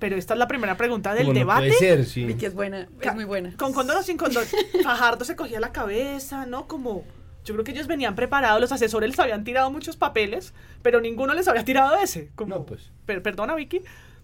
[0.00, 1.68] pero esta es la primera pregunta del Como no debate.
[1.68, 2.24] puede ser, sí.
[2.24, 3.52] Vicky es buena, es muy buena.
[3.56, 4.44] Con condón o sin condón.
[4.82, 6.66] Fajardo se cogía la cabeza, ¿no?
[6.66, 7.04] Como.
[7.44, 11.34] Yo creo que ellos venían preparados, los asesores les habían tirado muchos papeles, pero ninguno
[11.34, 12.30] les había tirado ese.
[12.34, 12.90] Como, No, pues.
[13.06, 13.82] per- perdona, Vicky.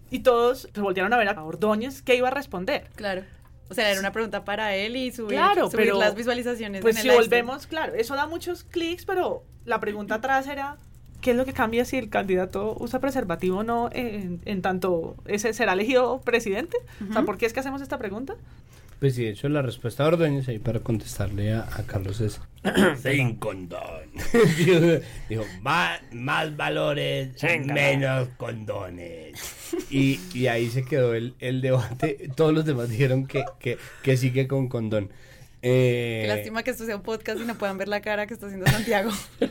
[0.09, 2.89] Y todos se voltearon a ver a Ordóñez qué iba a responder.
[2.95, 3.23] Claro.
[3.69, 6.81] O sea, era una pregunta para él y subir, Claro, subir pero- las visualizaciones.
[6.81, 7.45] Pues en el si live stream.
[7.45, 10.75] volvemos, claro, eso da muchos clics, pero la pregunta atrás era.
[11.21, 15.15] ¿Qué es lo que cambia si el candidato usa preservativo o no en, en tanto
[15.27, 16.75] ese será elegido presidente?
[17.09, 18.33] O sea, ¿por qué es que hacemos esta pregunta?
[19.01, 22.39] Pues sí, de hecho la respuesta de Ordóñez ahí para contestarle a, a Carlos es
[23.01, 23.79] sin condón.
[25.27, 27.29] dijo, más, más valores,
[27.65, 29.33] menos condones.
[29.89, 32.29] Y, y ahí se quedó el, el debate.
[32.35, 35.09] Todos los demás dijeron que, que, que sí que con condón.
[35.63, 38.35] Eh, Qué lástima que esto sea un podcast y no puedan ver la cara que
[38.35, 39.09] está haciendo Santiago.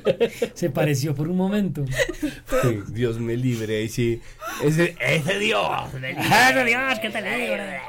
[0.54, 1.84] Se pareció por un momento.
[2.20, 3.82] sí, Dios me libre.
[3.82, 4.20] Y sí,
[4.62, 5.92] ese, ese Dios.
[5.94, 7.80] me libre.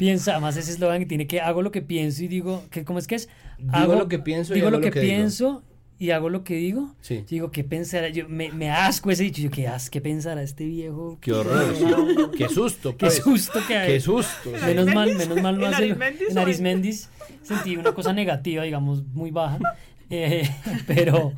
[0.00, 2.98] Piensa, además ese eslogan que tiene que hago lo que pienso y digo, que ¿cómo
[2.98, 3.28] es que es?
[3.58, 5.12] Digo lo que pienso y digo hago lo que, que digo.
[5.14, 5.62] pienso
[5.98, 6.94] y hago lo que digo.
[7.02, 7.24] Sí.
[7.28, 8.08] Digo, ¿qué pensará?
[8.08, 9.42] Yo, me, me asco ese dicho.
[9.42, 11.18] Yo, ¿qué, as, ¿qué pensará este viejo?
[11.20, 12.30] Qué horror.
[12.38, 12.92] Qué susto.
[12.96, 13.16] Qué pues.
[13.16, 13.92] susto que hay.
[13.92, 14.50] Qué susto.
[14.58, 14.64] sí.
[14.64, 15.96] Menos mal, menos mal no ¿En hace.
[16.30, 17.10] En- Arismendis
[17.42, 19.58] sentí una cosa negativa, digamos, muy baja.
[20.12, 20.42] Eh,
[20.88, 21.32] pero,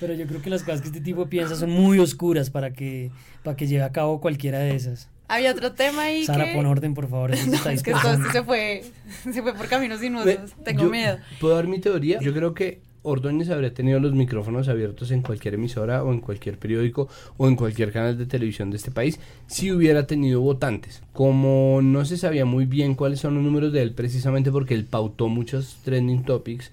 [0.00, 3.12] pero yo creo que las cosas que este tipo piensa son muy oscuras para que,
[3.44, 5.08] para que lleve a cabo cualquiera de esas.
[5.28, 6.54] Había otro tema ahí Sara, que...
[6.54, 7.30] pon orden, por favor.
[7.34, 8.84] está Es que todo esto se fue,
[9.32, 10.52] se fue por caminos sinuosos.
[10.64, 11.18] Tengo yo- miedo.
[11.40, 12.20] ¿Puedo dar mi teoría?
[12.20, 16.58] Yo creo que Ordóñez habría tenido los micrófonos abiertos en cualquier emisora o en cualquier
[16.58, 21.02] periódico o en cualquier canal de televisión de este país si hubiera tenido votantes.
[21.12, 24.86] Como no se sabía muy bien cuáles son los números de él, precisamente porque él
[24.86, 26.72] pautó muchos trending topics,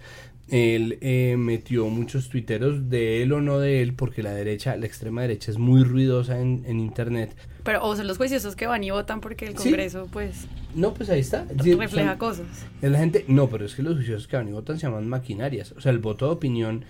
[0.49, 4.87] él eh, metió muchos tuiteros de él o no de él, porque la derecha, la
[4.87, 7.35] extrema derecha es muy ruidosa en, en internet.
[7.63, 9.69] Pero o son los juiciosos que van y votan porque el Sí.
[9.69, 10.45] Congreso, pues,
[10.75, 11.45] No, pues ahí está.
[11.63, 12.45] Sí, refleja son- cosas.
[12.81, 15.07] Es la gente, no, pero es que los juiciosos que van y votan se llaman
[15.07, 15.71] maquinarias.
[15.73, 16.83] O sea, el voto de opinión,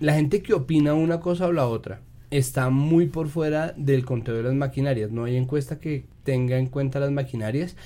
[0.00, 4.34] la gente que opina una cosa o la otra está muy por fuera del conteo
[4.34, 5.10] de las maquinarias.
[5.12, 7.76] No hay encuesta que tenga en cuenta las maquinarias.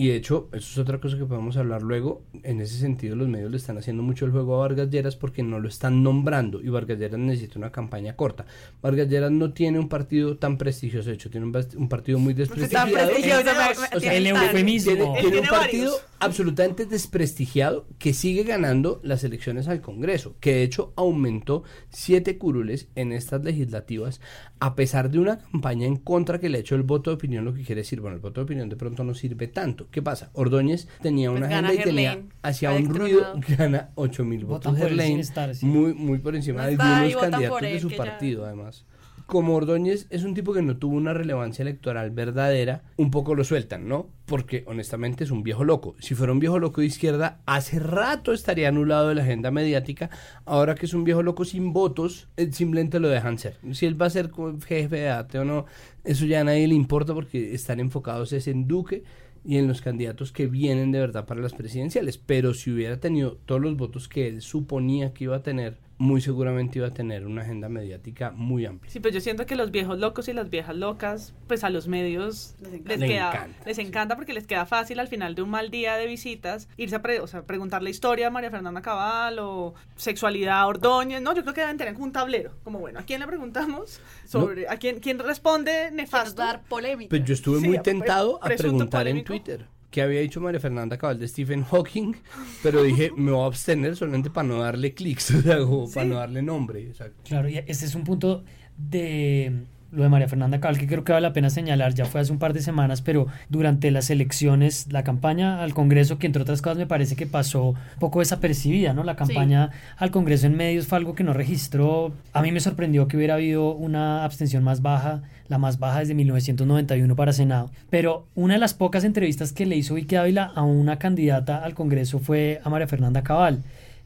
[0.00, 2.22] Y de hecho, eso es otra cosa que podemos hablar luego.
[2.44, 5.42] En ese sentido, los medios le están haciendo mucho el juego a Vargas Lleras porque
[5.42, 6.60] no lo están nombrando.
[6.62, 8.46] Y Vargas Lleras necesita una campaña corta.
[8.80, 11.08] Vargas Lleras no tiene un partido tan prestigioso.
[11.08, 12.92] De hecho, tiene un, partido muy desprestigiado.
[12.92, 13.42] prestigioso.
[13.42, 13.78] Tiene me- dos.
[13.90, 15.16] me- O sea, el tiene- eufemismo.
[15.20, 16.02] Tiene, un partido varios.
[16.20, 22.88] Absolutamente desprestigiado que sigue ganando las elecciones al Congreso, que de hecho aumentó siete curules
[22.94, 24.20] en estas legislativas,
[24.60, 27.44] a pesar de una campaña en contra que le ha hecho el voto de opinión,
[27.44, 29.88] lo que quiere decir, bueno, el voto de opinión de pronto no sirve tanto.
[29.90, 30.30] ¿Qué pasa?
[30.34, 34.76] Ordóñez tenía Pues una gana agenda y tenía hacia un ruido, gana 8 mil votos
[34.76, 35.66] Gerlain, estar, sí.
[35.66, 38.84] muy, muy por encima No de algunos candidatos de su ya- partido, además.
[39.28, 43.44] Como Ordóñez es un tipo que no tuvo una relevancia electoral verdadera, un poco lo
[43.44, 44.08] sueltan, ¿no?
[44.24, 45.96] Porque honestamente es un viejo loco.
[45.98, 50.08] Si fuera un viejo loco de izquierda, hace rato estaría anulado de la agenda mediática.
[50.46, 53.58] Ahora que es un viejo loco sin votos, eh, simplemente lo dejan ser.
[53.72, 54.30] Si él va a ser
[54.66, 55.66] jefe de ATE o no,
[56.04, 59.04] eso ya a nadie le importa porque están enfocados en Duque
[59.44, 62.16] y en los candidatos que vienen de verdad para las presidenciales.
[62.16, 66.20] Pero si hubiera tenido todos los votos que él suponía que iba a tener, muy
[66.20, 68.90] seguramente iba a tener una agenda mediática muy amplia.
[68.90, 71.88] Sí, pues yo siento que los viejos locos y las viejas locas, pues a los
[71.88, 75.42] medios les encanta, les, queda, encanta, les encanta porque les queda fácil al final de
[75.42, 79.38] un mal día de visitas irse a o sea, preguntarle historia a María Fernanda Cabal
[79.40, 81.20] o sexualidad Ordóñez.
[81.20, 82.52] No, yo creo que deben tener un tablero.
[82.62, 84.00] Como bueno, ¿a quién le preguntamos?
[84.24, 86.42] sobre ¿A quién, quién responde nefasto?
[86.42, 87.08] dar polémica.
[87.10, 91.18] Pues yo estuve muy tentado a preguntar en Twitter que había dicho María Fernanda Cabal
[91.18, 92.14] de Stephen Hawking,
[92.62, 95.30] pero dije, me voy a abstener solamente para no darle clics,
[95.66, 96.92] o para no darle nombre.
[97.24, 98.44] Claro, y este es un punto
[98.76, 102.20] de lo de María Fernanda Cabal, que creo que vale la pena señalar, ya fue
[102.20, 106.42] hace un par de semanas, pero durante las elecciones, la campaña al Congreso, que entre
[106.42, 109.02] otras cosas me parece que pasó un poco desapercibida, ¿no?
[109.04, 112.12] La campaña al Congreso en medios fue algo que no registró.
[112.32, 116.14] A mí me sorprendió que hubiera habido una abstención más baja, la más baja desde
[116.14, 117.70] 1991 para Senado.
[117.88, 121.74] Pero una de las pocas entrevistas que le hizo Vicky Ávila a una candidata al
[121.74, 123.62] Congreso fue a María Fernanda Cabal,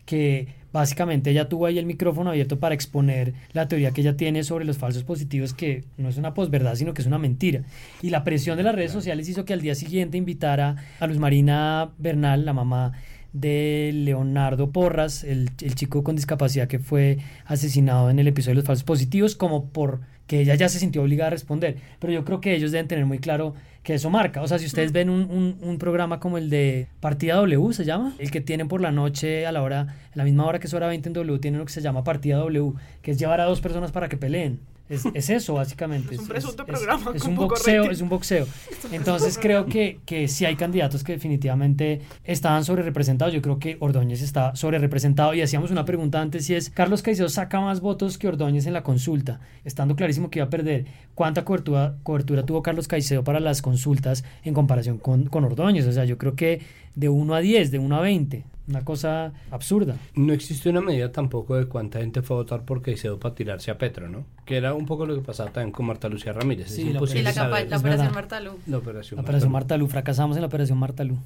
[0.07, 4.43] que Básicamente ella tuvo ahí el micrófono abierto para exponer la teoría que ella tiene
[4.45, 7.63] sobre los falsos positivos, que no es una posverdad, sino que es una mentira.
[8.01, 11.19] Y la presión de las redes sociales hizo que al día siguiente invitara a Luz
[11.19, 12.93] Marina Bernal, la mamá
[13.33, 18.61] de Leonardo Porras, el, el chico con discapacidad que fue asesinado en el episodio de
[18.61, 21.77] los falsos positivos, como por que ella ya se sintió obligada a responder.
[21.99, 24.43] Pero yo creo que ellos deben tener muy claro que eso marca.
[24.43, 24.95] O sea, si ustedes mm.
[24.95, 28.81] ven un, un, programa como el de Partida W, se llama, el que tienen por
[28.81, 31.39] la noche a la hora, a la misma hora que es hora 20 en W,
[31.41, 34.17] tienen lo que se llama Partida W, que es llevar a dos personas para que
[34.17, 34.61] peleen.
[34.89, 36.15] Es, eso, básicamente.
[36.15, 37.13] Es un presunto programa.
[37.15, 38.47] Es, un boxeo, es un boxeo.
[38.91, 43.33] Entonces creo que, que si hay candidatos que definitivamente estaban sobre representados.
[43.33, 45.35] Yo creo que Ordóñez está sobre representado.
[45.35, 48.73] Y hacíamos una pregunta antes si es, Carlos Caicedo saca más votos que Ordóñez en
[48.73, 50.87] la consulta, estando clarísimo que iba a perder.
[51.15, 55.87] ¿Cuánta cobertura, cobertura tuvo Carlos Caicedo para las consultas en comparación con, con Ordóñez?
[55.87, 56.61] O sea, yo creo que
[56.95, 58.45] de 1 a 10, de 1 a 20.
[58.69, 59.97] Una cosa absurda.
[60.15, 63.73] No existe una medida tampoco de cuánta gente fue a votar por Caicedo para tirarse
[63.73, 64.25] a Petro, ¿no?
[64.45, 66.71] Que era un poco lo que pasaba también con Marta Lucía Ramírez.
[66.71, 68.59] Sí, la, operación Martalú.
[68.67, 69.89] La operación, la operación Martalú.
[69.89, 71.19] Fracasamos en la operación Martalú.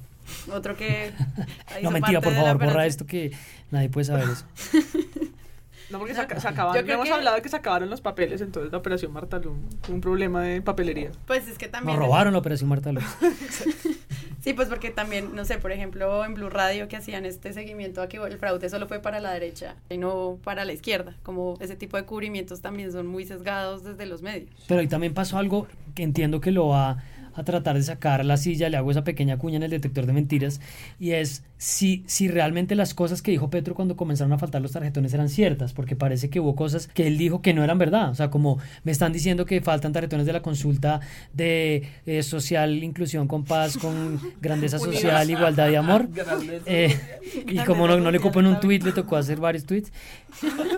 [0.51, 1.11] Otro que...
[1.83, 3.31] no, mentira, por favor, borra esto que
[3.69, 4.45] nadie puede saber eso.
[5.89, 6.89] No, porque se, acabaron.
[6.89, 10.41] hemos hablado de que se acabaron los papeles, entonces la operación Martalú fue un problema
[10.41, 11.11] de papelería.
[11.25, 11.97] Pues es que también.
[11.97, 12.99] Nos robaron la operación Martalú.
[14.47, 18.01] Sí, pues porque también, no sé, por ejemplo, en Blue Radio que hacían este seguimiento
[18.01, 21.55] a que el fraude solo fue para la derecha y no para la izquierda, como
[21.59, 24.49] ese tipo de cubrimientos también son muy sesgados desde los medios.
[24.65, 27.03] Pero ahí también pasó algo que entiendo que lo va
[27.37, 30.13] a tratar de sacar la silla, le hago esa pequeña cuña en el detector de
[30.13, 30.59] mentiras,
[30.99, 34.71] y es si, si realmente las cosas que dijo Petro cuando comenzaron a faltar los
[34.71, 38.09] tarjetones eran ciertas, porque parece que hubo cosas que él dijo que no eran verdad,
[38.09, 40.99] o sea, como me están diciendo que faltan tarjetones de la consulta
[41.33, 46.09] de eh, social, inclusión con paz, con grandeza social, igualdad y amor,
[46.65, 46.99] eh,
[47.47, 49.91] y como no, no le en un tweet, le tocó hacer varios tweets,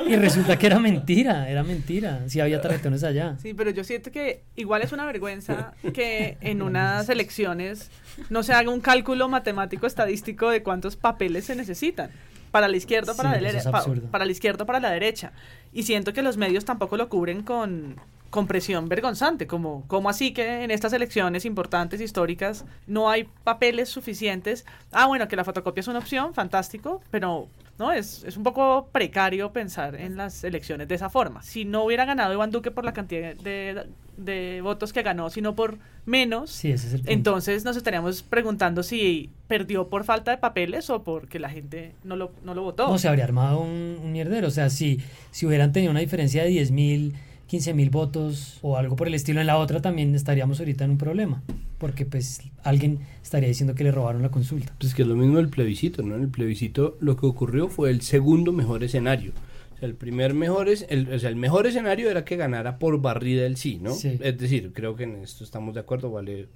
[0.08, 3.38] y resulta que era mentira, era mentira, si había tarjetones allá.
[3.42, 7.90] Sí, pero yo siento que igual es una vergüenza que en unas elecciones
[8.30, 12.12] no se haga un cálculo matemático estadístico de cuántos papeles se necesitan
[12.52, 13.72] para la izquierda para, la derecha,
[14.12, 15.32] para la izquierda para la derecha.
[15.72, 17.96] Y siento que los medios tampoco lo cubren con
[18.30, 23.90] con presión vergonzante, como, como así que en estas elecciones importantes, históricas, no hay papeles
[23.90, 24.66] suficientes.
[24.92, 27.48] Ah, bueno, que la fotocopia es una opción, fantástico, pero
[27.80, 31.42] no es, es un poco precario pensar en las elecciones de esa forma.
[31.42, 33.88] Si no hubiera ganado Iván Duque por la cantidad de,
[34.18, 36.64] de votos que ganó, sino por menos,
[37.06, 42.16] entonces nos estaríamos preguntando si perdió por falta de papeles o porque la gente no
[42.16, 42.88] lo, no lo votó.
[42.88, 44.48] No, se habría armado un, un mierdero.
[44.48, 45.00] O sea, si,
[45.32, 47.16] si hubieran tenido una diferencia de 10 mil
[47.50, 50.92] 15 mil votos o algo por el estilo en la otra, también estaríamos ahorita en
[50.92, 51.42] un problema,
[51.80, 54.76] porque pues alguien estaría diciendo que le robaron la consulta.
[54.80, 56.16] Pues que es lo mismo del plebiscito, ¿no?
[56.16, 59.32] En el plebiscito lo que ocurrió fue el segundo mejor escenario.
[59.74, 62.78] O sea, el primer mejor es el, o sea, el mejor escenario era que ganara
[62.78, 63.94] por barrida el sí, ¿no?
[63.94, 66.50] Es decir, creo que en esto estamos de acuerdo, vale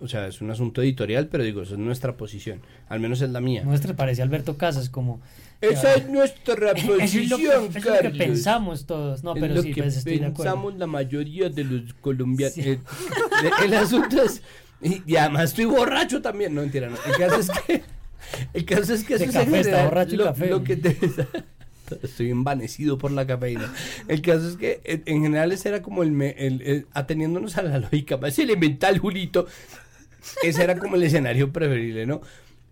[0.00, 3.30] o sea, es un asunto editorial, pero digo, eso es nuestra posición, al menos es
[3.30, 3.64] la mía.
[3.64, 5.20] Nuestra parece Alberto Casas como
[5.62, 10.76] esa es nuestra posición, es lo que, pensamos todos, no, pero sí, pues estoy pensamos
[10.76, 12.58] la mayoría de los colombianos.
[12.58, 12.80] Eh,
[13.64, 14.42] el, asunto es
[14.80, 16.96] y, además estoy borracho también, no mentira, no.
[17.06, 17.82] El caso es que
[18.52, 20.46] el caso es que de café, está borracho lo, café.
[20.48, 20.96] Lo que te,
[22.02, 23.72] Estoy envanecido por la cafeína.
[24.08, 27.56] El caso es que en, en general ese era como el, me- el- el- ateniéndonos
[27.58, 29.46] a la lógica más elemental, Julito.
[30.42, 32.20] Ese era como el escenario preferible, ¿no?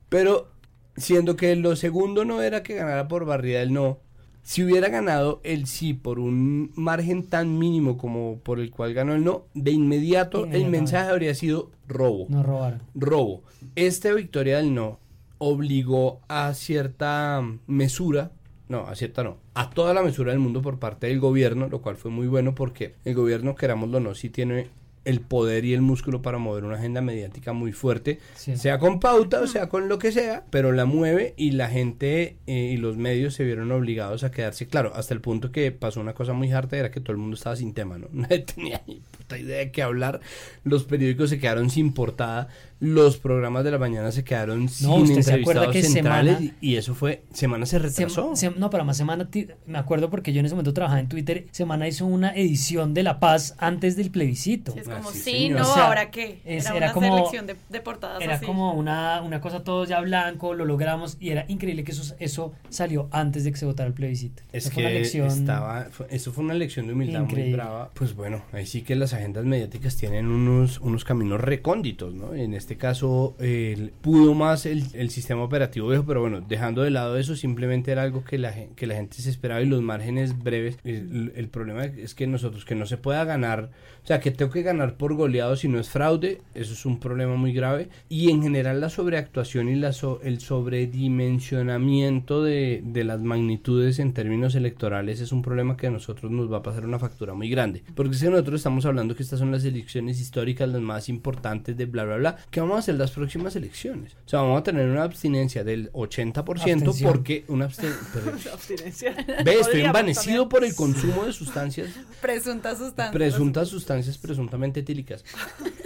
[0.08, 0.48] Pero
[0.96, 3.98] siendo que lo segundo no era que ganara por barrida el no,
[4.42, 9.14] si hubiera ganado el sí por un margen tan mínimo como por el cual ganó
[9.14, 12.82] el no, de inmediato el mensaje habría sido robo No robaron.
[12.94, 13.42] robo.
[13.76, 14.98] Esta victoria del no
[15.38, 18.30] obligó a cierta mesura,
[18.70, 21.82] no, a cierta no, a toda la mesura del mundo por parte del gobierno, lo
[21.82, 24.68] cual fue muy bueno porque el gobierno, querámoslo o no, sí tiene
[25.06, 28.58] el poder y el músculo para mover una agenda mediática muy fuerte, Sí.
[28.58, 32.36] sea con pauta o sea con lo que sea, pero la mueve y la gente
[32.46, 36.00] eh, y los medios se vieron obligados a quedarse, claro, hasta el punto que pasó
[36.02, 38.08] una cosa muy harta, era que todo el mundo estaba sin tema, ¿no?
[38.12, 40.20] Nadie tenía ni puta idea de qué hablar,
[40.64, 42.48] los periódicos se quedaron sin portada,
[42.80, 46.76] los programas de la mañana se quedaron sin usted se acuerda que centrales Semana- y,
[46.76, 48.32] eso fue, semana se retrasó.
[48.32, 49.28] sem- no, pero más Semana,
[49.66, 53.02] me acuerdo porque yo en ese momento trabajaba en Twitter, Semana hizo una edición de
[53.02, 54.72] La Paz antes del plebiscito.
[54.72, 56.40] Sí, es Ah, como, sí, sí, no, O sea, ahora qué.
[56.44, 58.46] es- era, era una como- selección de, de portadas Era así.
[58.46, 62.52] como una, una cosa todo ya blanco, lo logramos y era increíble que eso, eso
[62.70, 64.42] salió antes de que se votara el plebiscito.
[64.52, 67.52] Es Esa que fue una lección estaba, fue- eso fue una lección de humildad muy
[67.52, 67.90] brava.
[67.94, 72.32] Pues bueno, ahí sí que las agendas mediáticas tienen unos, unos caminos recónditos, ¿no?
[72.34, 76.90] En este caso, el- pudo más el, el sistema operativo viejo, pero bueno, dejando de
[76.90, 80.38] lado eso, simplemente era algo que la, que la gente se esperaba y los márgenes
[80.42, 80.78] breves.
[80.84, 83.70] El, el problema es que nosotros, que no se pueda ganar,
[84.10, 87.36] sea, que tengo que ganar por goleado si no es fraude, eso es un problema
[87.36, 87.88] muy grave.
[88.08, 94.12] Y en general la sobreactuación y la so- el sobredimensionamiento de, de las magnitudes en
[94.12, 97.48] términos electorales es un problema que a nosotros nos va a pasar una factura muy
[97.50, 97.82] grande.
[97.94, 101.86] Porque si nosotros estamos hablando que estas son las elecciones históricas, las más importantes de
[101.86, 104.14] bla, bla, bla, ¿qué vamos a hacer las próximas elecciones?
[104.26, 107.12] O sea, vamos a tener una abstinencia del 80% Abstención.
[107.12, 109.14] porque una absten- pero- Abstinencia.
[109.44, 111.88] Ve, estoy envanecido por el consumo de sustancias
[112.20, 113.12] Presuntas sustancias.
[113.12, 115.24] presuntas sustancias presuntamente etílicas.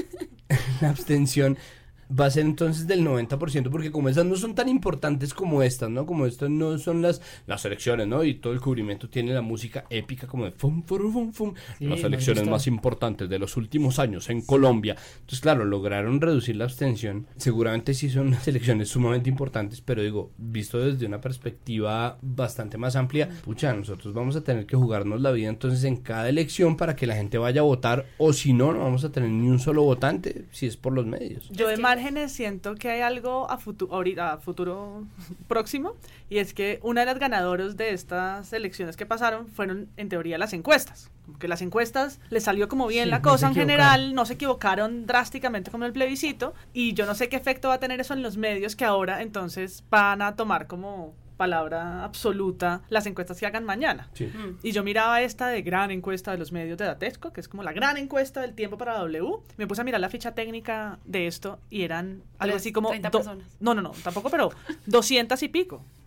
[0.80, 1.56] la abstención
[2.10, 5.90] va a ser entonces del 90%, porque como esas no son tan importantes como estas,
[5.90, 6.06] ¿no?
[6.06, 8.24] Como estas no son las, las elecciones, ¿no?
[8.24, 11.54] Y todo el cubrimiento tiene la música épica como de fum, fum, fum, fum.
[11.78, 14.96] Sí, las elecciones más importantes de los últimos años en Colombia.
[15.20, 17.26] Entonces, claro, lograron reducir la abstención.
[17.36, 22.96] Seguramente sí son unas elecciones sumamente importantes, pero digo, visto desde una perspectiva bastante más
[22.96, 26.96] amplia, pucha, nosotros vamos a tener que jugarnos la vida entonces en cada elección para
[26.96, 29.58] que la gente vaya a votar, o si no, no vamos a tener ni un
[29.58, 31.48] solo votante, si es por los medios.
[31.50, 35.04] Yo Es de que- márgenes siento que hay algo a, futu- ahorita- a futuro
[35.48, 35.94] próximo
[36.30, 40.38] y es que una de las ganadoras de estas elecciones que pasaron fueron en teoría
[40.38, 41.10] las encuestas.
[41.26, 44.34] Como que las encuestas les salió como bien Sí, la cosa en general, no se
[44.34, 48.12] equivocaron drásticamente como el plebiscito y yo no sé qué efecto va a tener eso
[48.14, 53.46] en los medios que ahora entonces van a tomar como palabra absoluta las encuestas que
[53.46, 54.08] hagan mañana.
[54.14, 54.26] Sí.
[54.26, 54.58] Mm.
[54.62, 57.62] Y yo miraba esta de gran encuesta de los medios de Datesco, que es como
[57.62, 59.38] la gran encuesta del tiempo para W.
[59.56, 62.88] Me puse a mirar la ficha técnica de esto y eran algo Tres- así como...
[62.90, 63.46] 30 do- personas.
[63.60, 64.50] No, no, no, tampoco, pero
[64.86, 65.84] 200 y pico.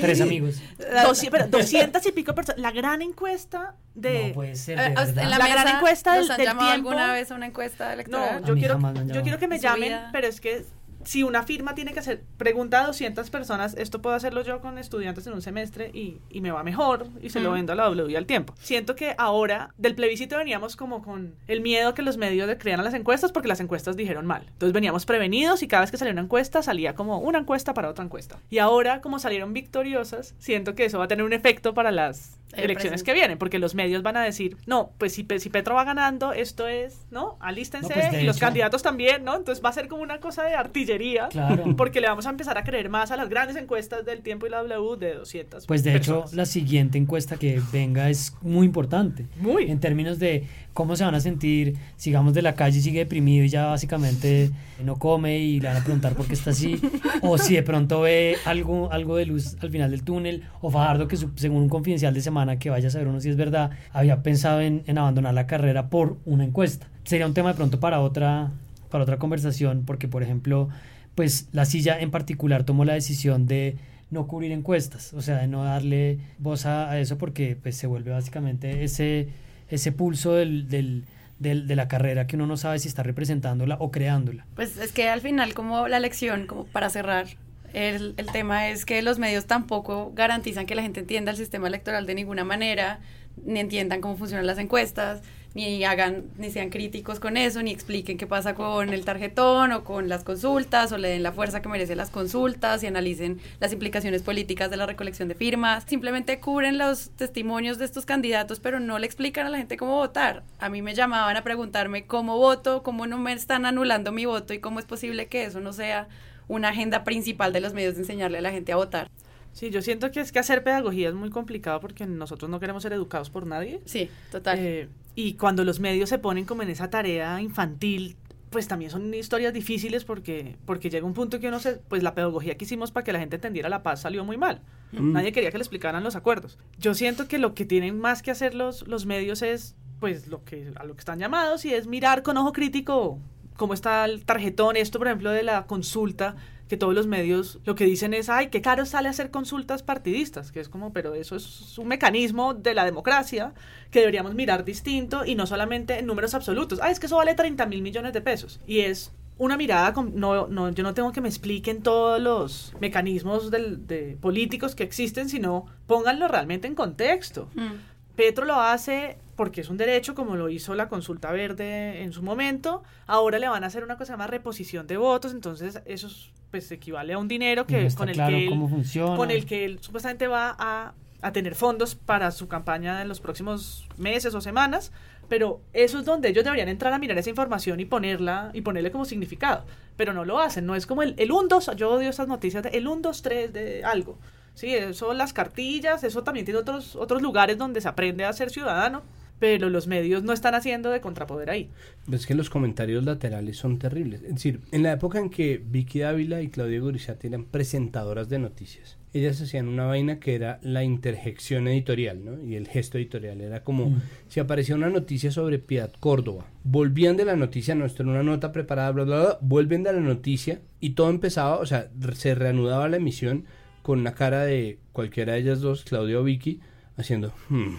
[0.00, 0.60] Tres amigos.
[0.78, 2.60] Doci- pero 200 y pico personas.
[2.60, 4.28] La gran encuesta de...
[4.28, 5.24] no puede ser, Eh, de a usted verdad.
[5.24, 6.90] en la, La mesa, gran encuesta del- ¿los han del llamado tiempo?
[6.90, 8.40] alguna vez a una encuesta electoral?
[8.42, 10.08] No, yo quiero, yo quiero que me llamen, vida.
[10.12, 10.64] pero es que
[11.04, 14.78] si una firma tiene que hacer pregunta a 200 personas, esto puedo hacerlo yo con
[14.78, 17.54] estudiantes en un semestre y, y me va mejor y se lo Mm.
[17.54, 18.54] vendo a la W al tiempo.
[18.60, 22.80] Siento que ahora del plebiscito veníamos como con el miedo que los medios le crean
[22.80, 24.44] a las encuestas porque las encuestas dijeron mal.
[24.52, 27.88] Entonces veníamos prevenidos y cada vez que salía una encuesta salía como una encuesta para
[27.88, 28.38] otra encuesta.
[28.50, 32.36] Y ahora como salieron victoriosas, siento que eso va a tener un efecto para las
[32.52, 33.04] El elecciones presente.
[33.04, 36.32] que vienen, porque los medios van a decir, no, pues si, si Petro va ganando,
[36.32, 37.36] esto es, ¿no?
[37.40, 39.36] Alístense No, pues, y los hecho- candidatos también, ¿no?
[39.36, 40.89] Entonces va a ser como una cosa de artillería,
[41.28, 41.76] Claro.
[41.76, 44.50] porque le vamos a empezar a creer más a las grandes encuestas del tiempo y
[44.50, 46.34] la W de 200 Pues de hecho, personas.
[46.34, 49.26] la siguiente encuesta que venga es muy importante.
[49.40, 49.70] Muy.
[49.70, 53.44] En términos de cómo se van a sentir, sigamos de la calle y sigue deprimido
[53.44, 54.50] y ya básicamente
[54.84, 56.80] no come y le van a preguntar por qué está así.
[57.22, 60.44] o si de pronto ve algo, algo de luz al final del túnel.
[60.60, 63.28] O Fajardo, que su- según un confidencial de semana que vaya a saber uno si
[63.28, 66.86] es verdad, había pensado en, en abandonar la carrera por una encuesta.
[67.04, 68.50] Sería un tema de pronto para otra,
[68.90, 70.68] para otra conversación, porque por ejemplo,
[71.14, 73.76] pues la silla en particular tomó la decisión de
[74.10, 78.10] no cubrir encuestas, o sea, de no darle voz a, eso porque pues se vuelve
[78.10, 79.28] básicamente ese,
[79.68, 81.04] ese pulso del, del-
[81.38, 84.44] del- de la carrera que uno no sabe si está representándola o creándola.
[84.56, 87.26] Pues es que al final como la elección, como para cerrar
[87.72, 91.68] El, el tema es que los medios tampoco garantizan que la gente entienda el sistema
[91.68, 92.98] electoral de ninguna manera,
[93.44, 95.22] ni entiendan cómo funcionan las encuestas,
[95.54, 99.84] ni hagan, ni sean críticos con eso, ni expliquen qué pasa con el tarjetón o
[99.84, 103.72] con las consultas, o le den la fuerza que merecen las consultas y analicen las
[103.72, 105.84] implicaciones políticas de la recolección de firmas.
[105.86, 109.96] Simplemente cubren los testimonios de estos candidatos, pero no le explican a la gente cómo
[109.96, 110.44] votar.
[110.58, 114.54] A mí me llamaban a preguntarme cómo voto, cómo no me están anulando mi voto
[114.54, 116.08] y cómo es posible que eso no sea
[116.46, 119.10] una agenda principal de los medios de enseñarle a la gente a votar.
[119.52, 122.82] Sí, yo siento que es que hacer pedagogía es muy complicado porque nosotros no queremos
[122.82, 123.80] ser educados por nadie.
[123.84, 124.58] Sí, total.
[124.58, 124.88] Eh,
[125.28, 128.16] y cuando los medios se ponen como en esa tarea infantil,
[128.50, 132.14] pues también son historias difíciles porque, porque llega un punto que uno se, pues la
[132.14, 134.62] pedagogía que hicimos para que la gente entendiera la paz salió muy mal.
[134.92, 135.12] Mm.
[135.12, 136.58] Nadie quería que le explicaran los acuerdos.
[136.78, 140.42] Yo siento que lo que tienen más que hacer los, los medios es, pues lo
[140.44, 143.18] que, a lo que están llamados y es mirar con ojo crítico
[143.56, 146.34] cómo está el tarjetón, esto por ejemplo de la consulta,
[146.70, 150.52] que todos los medios lo que dicen es, ay, qué caro sale hacer consultas partidistas,
[150.52, 153.52] que es como, pero eso es un mecanismo de la democracia
[153.90, 156.78] que deberíamos mirar distinto y no solamente en números absolutos.
[156.80, 158.60] Ah, es que eso vale 30 mil millones de pesos.
[158.68, 162.72] Y es una mirada, con, no, no, yo no tengo que me expliquen todos los
[162.78, 167.48] mecanismos del, de políticos que existen, sino pónganlo realmente en contexto.
[167.54, 168.14] Mm.
[168.14, 172.22] Petro lo hace porque es un derecho, como lo hizo la consulta verde en su
[172.22, 172.84] momento.
[173.08, 176.70] Ahora le van a hacer una cosa más reposición de votos, entonces eso es, pues
[176.72, 179.16] equivale a un dinero que No con el claro que él, funciona.
[179.16, 183.20] con el que él supuestamente va a, a tener fondos para su campaña en los
[183.20, 184.92] próximos meses o semanas.
[185.28, 188.90] Pero eso es donde ellos deberían entrar a mirar esa información y ponerla y ponerle
[188.90, 189.64] como significado.
[189.96, 192.64] Pero no lo hacen, no es como el, el 1, 2, yo odio esas noticias
[192.64, 194.18] de el 1, 2, 3 de algo.
[194.54, 198.50] Sí, eso las cartillas, eso también tiene otros, otros lugares donde se aprende a ser
[198.50, 199.02] ciudadano,
[199.40, 201.70] pero los medios no están haciendo de contrapoder ahí.
[202.12, 204.22] Es que los comentarios laterales son terribles.
[204.22, 208.38] Es decir, en la época en que Vicky Dávila y Claudia Gorizati eran presentadoras de
[208.38, 212.40] noticias, ellas hacían una vaina que era la interjección editorial, ¿no?
[212.46, 214.02] Y el gesto editorial era como Mm.
[214.28, 218.22] si aparecía una noticia sobre Piedad Córdoba, volvían de la noticia, no, esto era una
[218.22, 222.34] nota preparada, bla, bla, bla, vuelven de la noticia y todo empezaba, o sea, se
[222.36, 223.46] reanudaba la emisión
[223.82, 226.60] con una cara de cualquiera de ellas dos, Claudia o Vicky,
[226.96, 227.32] haciendo...
[227.48, 227.74] "Hmm,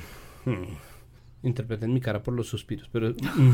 [0.46, 0.66] hmm".
[1.44, 3.10] Interpreten mi cara por los suspiros, pero...
[3.10, 3.54] "Hmm".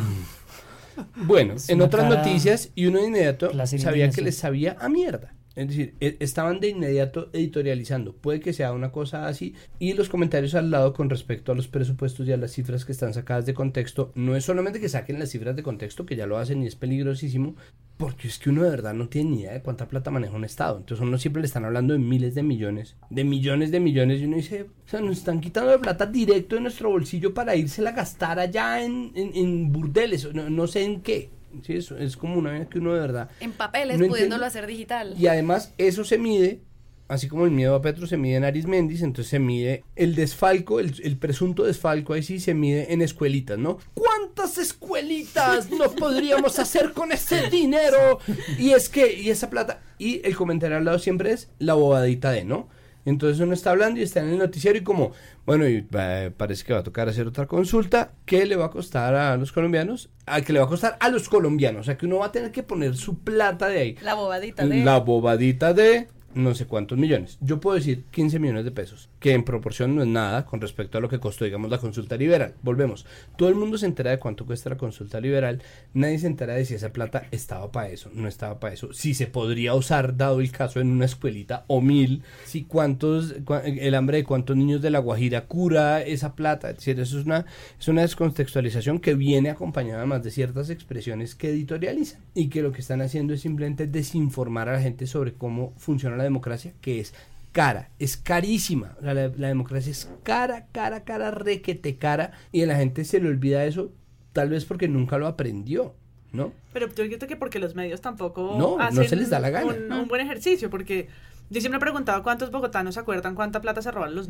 [1.25, 5.33] Bueno, Es en otras noticias, y uno de inmediato sabía que les sabía a mierda.
[5.57, 8.13] Es decir, e- estaban de inmediato editorializando.
[8.13, 9.55] Puede que sea una cosa así.
[9.79, 12.91] Y los comentarios al lado con respecto a los presupuestos y a las cifras que
[12.91, 14.11] están sacadas de contexto.
[14.13, 16.75] No es solamente que saquen las cifras de contexto, que ya lo hacen y es
[16.75, 17.55] peligrosísimo,
[17.97, 20.45] porque es que uno de verdad no tiene ni idea de cuánta plata maneja un
[20.45, 20.77] Estado.
[20.77, 24.21] Entonces uno siempre le están hablando de miles de millones, de millones de millones.
[24.21, 27.55] Y uno dice, o sea, nos están quitando de plata directo de nuestro bolsillo para
[27.55, 30.31] írsela a gastar allá en, en, en burdeles.
[30.35, 31.31] No, no sé en qué.
[31.65, 34.67] Sí, eso es como una vez que uno de verdad En papeles, No pudiéndolo hacer
[34.67, 35.13] digital.
[35.17, 36.61] y además eso se mide,
[37.07, 40.79] así como el miedo a Petro se mide en Arismendis, entonces se mide el desfalco,
[40.79, 43.77] el, el presunto desfalco, ahí sí se mide en escuelitas, ¿no?
[43.93, 48.19] ¿Cuántas escuelitas nos podríamos hacer con ese dinero?
[48.57, 52.31] Y es que, y esa plata, y el comentario al lado siempre es la bobadita
[52.31, 52.67] de, ¿no?
[53.07, 55.13] Entonces uno está hablando y está en el noticiero y como,
[55.45, 58.69] bueno, y eh, parece que va a tocar hacer otra consulta, ¿qué le va a
[58.69, 60.09] costar a los colombianos?
[60.25, 62.31] A que le va a costar a los colombianos, o sea que uno va a
[62.33, 63.95] tener que poner su plata de ahí.
[64.01, 64.83] La bobadita de...
[64.83, 67.37] La bobadita de no sé cuántos millones.
[67.39, 70.97] Yo puedo decir 15 millones de pesos, que en proporción no es nada con respecto
[70.97, 72.53] a lo que costó, digamos, la consulta liberal.
[72.61, 73.05] Volvemos.
[73.37, 75.61] Todo el mundo se entera de cuánto cuesta la consulta liberal.
[75.93, 78.93] Nadie se entera de si esa plata estaba para eso, no estaba para eso.
[78.93, 82.23] Si se podría usar, dado el caso, en una escuelita o mil.
[82.45, 86.69] Si cuántos, el hambre de cuántos niños de la Guajira cura esa plata.
[86.69, 87.45] Es decir, eso es una,
[87.79, 92.71] es una descontextualización que viene acompañada además de ciertas expresiones que editorializan y que lo
[92.71, 96.99] que están haciendo es simplemente desinformar a la gente sobre cómo funciona la democracia, que
[96.99, 97.13] es
[97.57, 98.95] cara, es carísima.
[99.01, 103.19] Sea, la, la democracia es cara, cara, cara, requete cara, y a la gente se
[103.19, 103.91] le olvida eso,
[104.31, 105.95] tal vez porque nunca lo aprendió,
[106.31, 106.53] ¿no?
[106.71, 109.73] Pero yo creo que porque los medios tampoco No, no se les da la gana.
[109.73, 111.07] Un, un buen ejercicio, porque
[111.49, 114.29] yo siempre he preguntado cuántos bogotanos se acuerdan cuánta plata se roban los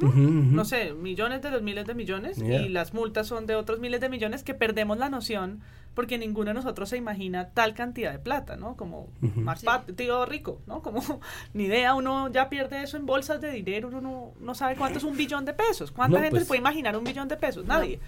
[0.00, 2.62] No sé, millones de los miles de millones Yeah.
[2.62, 5.60] y las multas son de otros miles de millones que perdemos la noción
[5.94, 8.76] porque ninguno de nosotros se imagina tal cantidad de plata, ¿no?
[8.76, 9.66] Como más Sí.
[9.66, 10.82] pat- tío rico, ¿no?
[10.82, 11.00] Como
[11.54, 14.98] ni idea, uno ya pierde eso en bolsas de dinero, uno no, no sabe cuánto
[14.98, 17.36] es un billón de pesos, cuánta No, gente pues- se puede imaginar un billón de
[17.36, 18.00] pesos, nadie.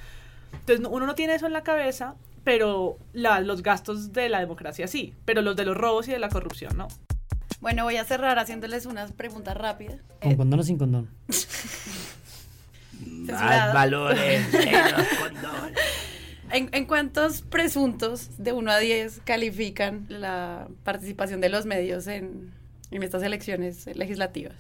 [0.53, 4.41] Entonces no- uno no tiene eso en la cabeza, pero la- los gastos de la
[4.41, 6.89] democracia sí, pero los de los robos y de la corrupción no.
[7.61, 10.01] Bueno, voy a cerrar haciéndoles unas preguntas rápidas.
[10.21, 11.09] ¿Con Eh, condón o sin condón?
[13.27, 13.75] censurado.
[13.75, 15.71] valores, menos condón.
[16.53, 22.53] ¿En, en cuántos presuntos de 1 a 10 califican la participación de los medios en,
[22.91, 24.55] en estas elecciones legislativas?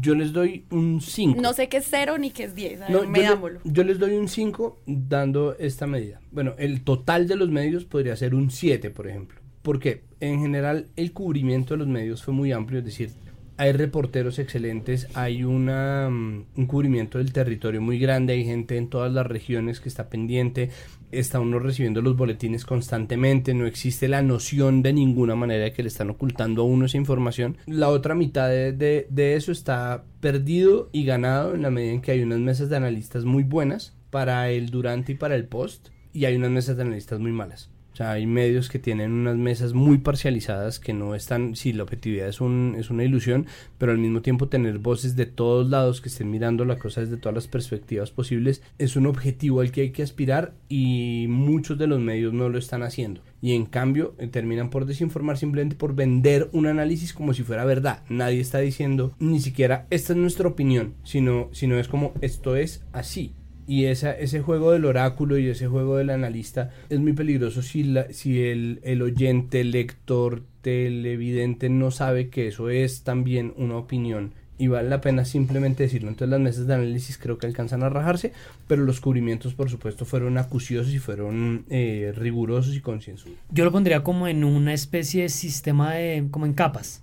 [0.00, 1.40] Yo les doy un 5.
[1.42, 3.98] No sé qué es cero ni qué es 10, a ver, No, yo, yo les
[3.98, 6.20] doy un 5 dando esta medida.
[6.30, 9.40] Bueno, el total de los medios podría ser un 7, por ejemplo.
[9.62, 13.10] Porque en general el cubrimiento de los medios fue muy amplio, es decir,
[13.56, 18.88] hay reporteros excelentes, hay una, mm, un cubrimiento del territorio muy grande, hay gente en
[18.88, 20.70] todas las regiones que está pendiente,
[21.12, 25.84] está uno recibiendo los boletines constantemente, no existe la noción de ninguna manera de que
[25.84, 27.56] le están ocultando a uno esa información.
[27.66, 32.00] La otra mitad de, de- de eso está perdido y ganado en la medida en
[32.00, 35.90] que hay unas mesas de analistas muy buenas para el durante y para el post
[36.12, 37.70] y hay unas mesas de analistas muy malas.
[37.94, 41.84] O sea, hay medios que tienen unas mesas muy parcializadas que no están, sí, la
[41.84, 43.46] objetividad es, un, es una ilusión,
[43.78, 47.18] pero al mismo tiempo tener voces de todos lados que estén mirando la cosa desde
[47.18, 51.86] todas las perspectivas posibles es un objetivo al que hay que aspirar y muchos de
[51.86, 53.20] los medios no lo están haciendo.
[53.40, 57.64] Y en cambio eh, terminan por desinformar simplemente por vender un análisis como si fuera
[57.64, 58.02] verdad.
[58.08, 62.82] Nadie está diciendo ni siquiera esta es nuestra opinión, sino, sino es como esto es
[62.92, 63.34] así.
[63.66, 67.84] Y esa, ese juego del oráculo y ese juego del analista es muy peligroso si,
[67.84, 74.32] la, si el, el oyente, lector, televidente no sabe que eso es también una opinión
[74.56, 76.08] y vale la pena simplemente decirlo.
[76.08, 78.32] Entonces las mesas de análisis creo que alcanzan a rajarse,
[78.66, 83.36] pero los cubrimientos por supuesto fueron acuciosos y fueron eh, rigurosos y concienzudos.
[83.50, 87.02] Yo lo pondría como en una especie de sistema de, como en capas.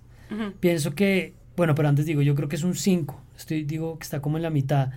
[0.60, 3.20] Pienso que, bueno, pero antes digo, yo creo que es un 5.
[3.36, 4.92] Estoy, digo que está como en la mitad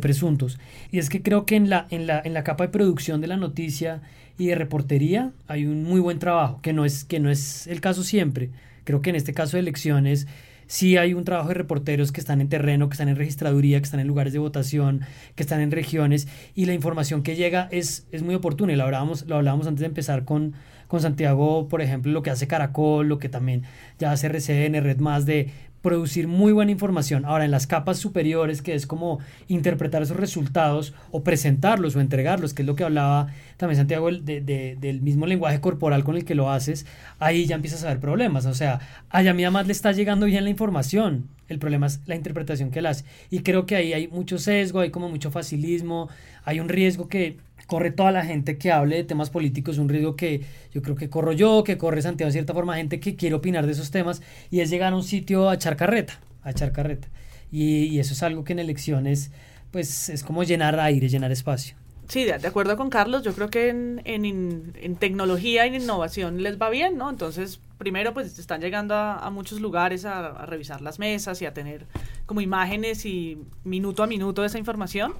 [0.00, 0.58] presuntos.
[0.90, 3.26] Y es que creo que en la, en la, en la capa de producción de
[3.26, 4.02] la noticia
[4.38, 7.80] y de reportería hay un muy buen trabajo, que no es, que no es el
[7.80, 8.50] caso siempre.
[8.84, 10.26] Creo que en este caso de elecciones
[10.66, 13.84] sí hay un trabajo de reporteros que están en terreno, que están en registraduría, que
[13.84, 15.02] están en lugares de votación,
[15.34, 18.72] que están en regiones, y la información que llega es, es muy oportuna.
[18.72, 20.54] Y lo hablábamos, lo antes de empezar con,
[20.88, 23.62] con Santiago, por ejemplo, lo que hace Caracol, lo que también
[23.98, 25.50] ya hace RCN, Red Más, de
[25.84, 27.24] producir muy buena información.
[27.26, 32.54] Ahora, en las capas superiores, que es como interpretar esos resultados o presentarlos o entregarlos,
[32.54, 33.28] que es lo que hablaba
[33.58, 36.86] también Santiago de- de- del mismo lenguaje corporal con el que lo haces,
[37.20, 38.46] ahí ya empiezas a ver problemas.
[38.46, 38.80] O sea,
[39.10, 41.28] allá mí más le está llegando bien la información.
[41.48, 43.04] El problema es la interpretación que él hace.
[43.30, 46.08] Y creo que ahí hay mucho sesgo, hay como mucho facilismo,
[46.44, 47.36] hay un riesgo que
[47.66, 50.42] corre toda la gente que hable de temas políticos, un riesgo que
[50.72, 53.66] yo creo que corro yo, que corre Santiago de cierta forma, gente que quiere opinar
[53.66, 57.08] de esos temas, y es llegar a un sitio a echar carreta, a echar carreta.
[57.50, 59.30] Y, eso es algo que en elecciones,
[59.70, 61.76] pues es como llenar aire, llenar espacio.
[62.08, 66.60] Sí, de, acuerdo con Carlos, yo creo que en, en, tecnología y en innovación les
[66.60, 67.08] va bien, ¿no?
[67.08, 71.54] Entonces, primero, pues están llegando a, muchos lugares a, a revisar las mesas y a
[71.54, 71.86] tener
[72.26, 75.14] como imágenes y minuto a minuto esa información.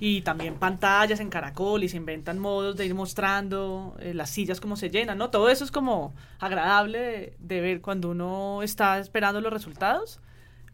[0.00, 4.60] Y también pantallas en caracol y se inventan modos de ir mostrando eh, las sillas
[4.60, 5.30] cómo se llenan, ¿no?
[5.30, 10.20] Todo eso es como agradable de, ver cuando uno está esperando los resultados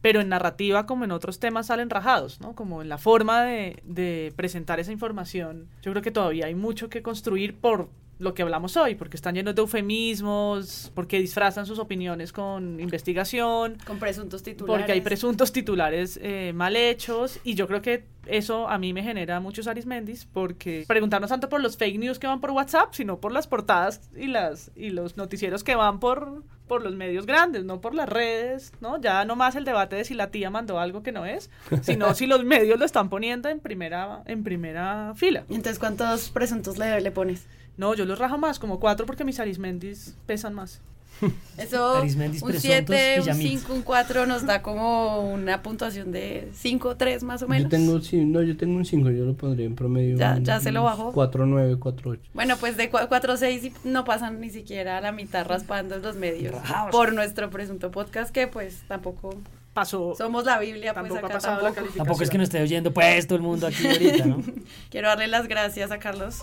[0.01, 2.55] pero en narrativa como en otros temas salen rajados, ¿no?
[2.55, 5.69] Como en la forma de presentar esa información.
[5.83, 7.89] Yo creo que todavía hay mucho que construir por
[8.19, 13.79] lo que hablamos hoy, porque están llenos de eufemismos, porque disfrazan sus opiniones con investigación,
[13.87, 14.81] Con presuntos titulares.
[14.81, 19.03] porque hay presuntos titulares eh, mal hechos y yo creo que eso a mí me
[19.03, 23.21] genera muchos arismendis porque preguntarnos tanto por los fake news que van por WhatsApp, sino
[23.21, 27.65] por las portadas y las y los noticieros que van por por los medios grandes,
[27.65, 29.01] no por las redes, ¿no?
[29.01, 31.49] Ya no más el debate de si la tía mandó algo que no es,
[31.81, 35.45] sino si los medios lo están poniendo en primera en primera fila.
[35.49, 37.47] Entonces, ¿cuántos presuntos le, le pones?
[37.79, 40.81] No, yo los rajo más, como cuatro porque mis arismendis pesan más.
[41.57, 43.49] Eso, Arismendis, un presuntos 7, y un Yamit.
[43.61, 47.65] 5, un 4 nos da como una puntuación de 5, 3 más o menos.
[47.65, 50.17] Yo tengo, sí, no, yo tengo un 5, yo lo pondría en promedio.
[50.17, 51.11] Ya- un- ya se lo bajó.
[51.13, 52.23] 4, 9, 4, 8.
[52.35, 56.15] Bueno, pues de 4 6 no pasan ni siquiera a la mitad raspando en los
[56.15, 56.55] medios
[56.93, 59.35] por nuestro presunto podcast que pues tampoco
[59.75, 61.97] Pasó somos la Biblia, pues ha acá pasado tampoco.
[61.97, 64.43] Tampoco es que nos esté oyendo pues todo el mundo aquí ahorita, ¿no?
[64.91, 66.43] Quiero darle las gracias a Carlos,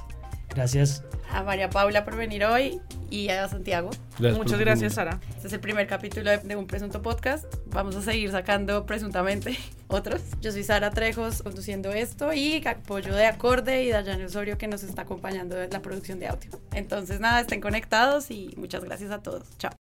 [0.55, 1.03] Gracias.
[1.29, 2.79] a María Paula por venir hoy
[3.09, 3.89] y a Santiago.
[4.19, 5.19] Muchas gracias, Sara.
[5.35, 7.45] Este es el primer capítulo de, de un presunto podcast.
[7.67, 10.21] Vamos a seguir sacando presuntamente otros.
[10.41, 14.83] Yo soy Sara Trejos conduciendo esto y apoyo de Acorde y Dayane Osorio que nos
[14.83, 16.49] está acompañando en la producción de audio.
[16.73, 19.43] Entonces nada, estén conectados y muchas gracias a todos.
[19.57, 19.84] Chao.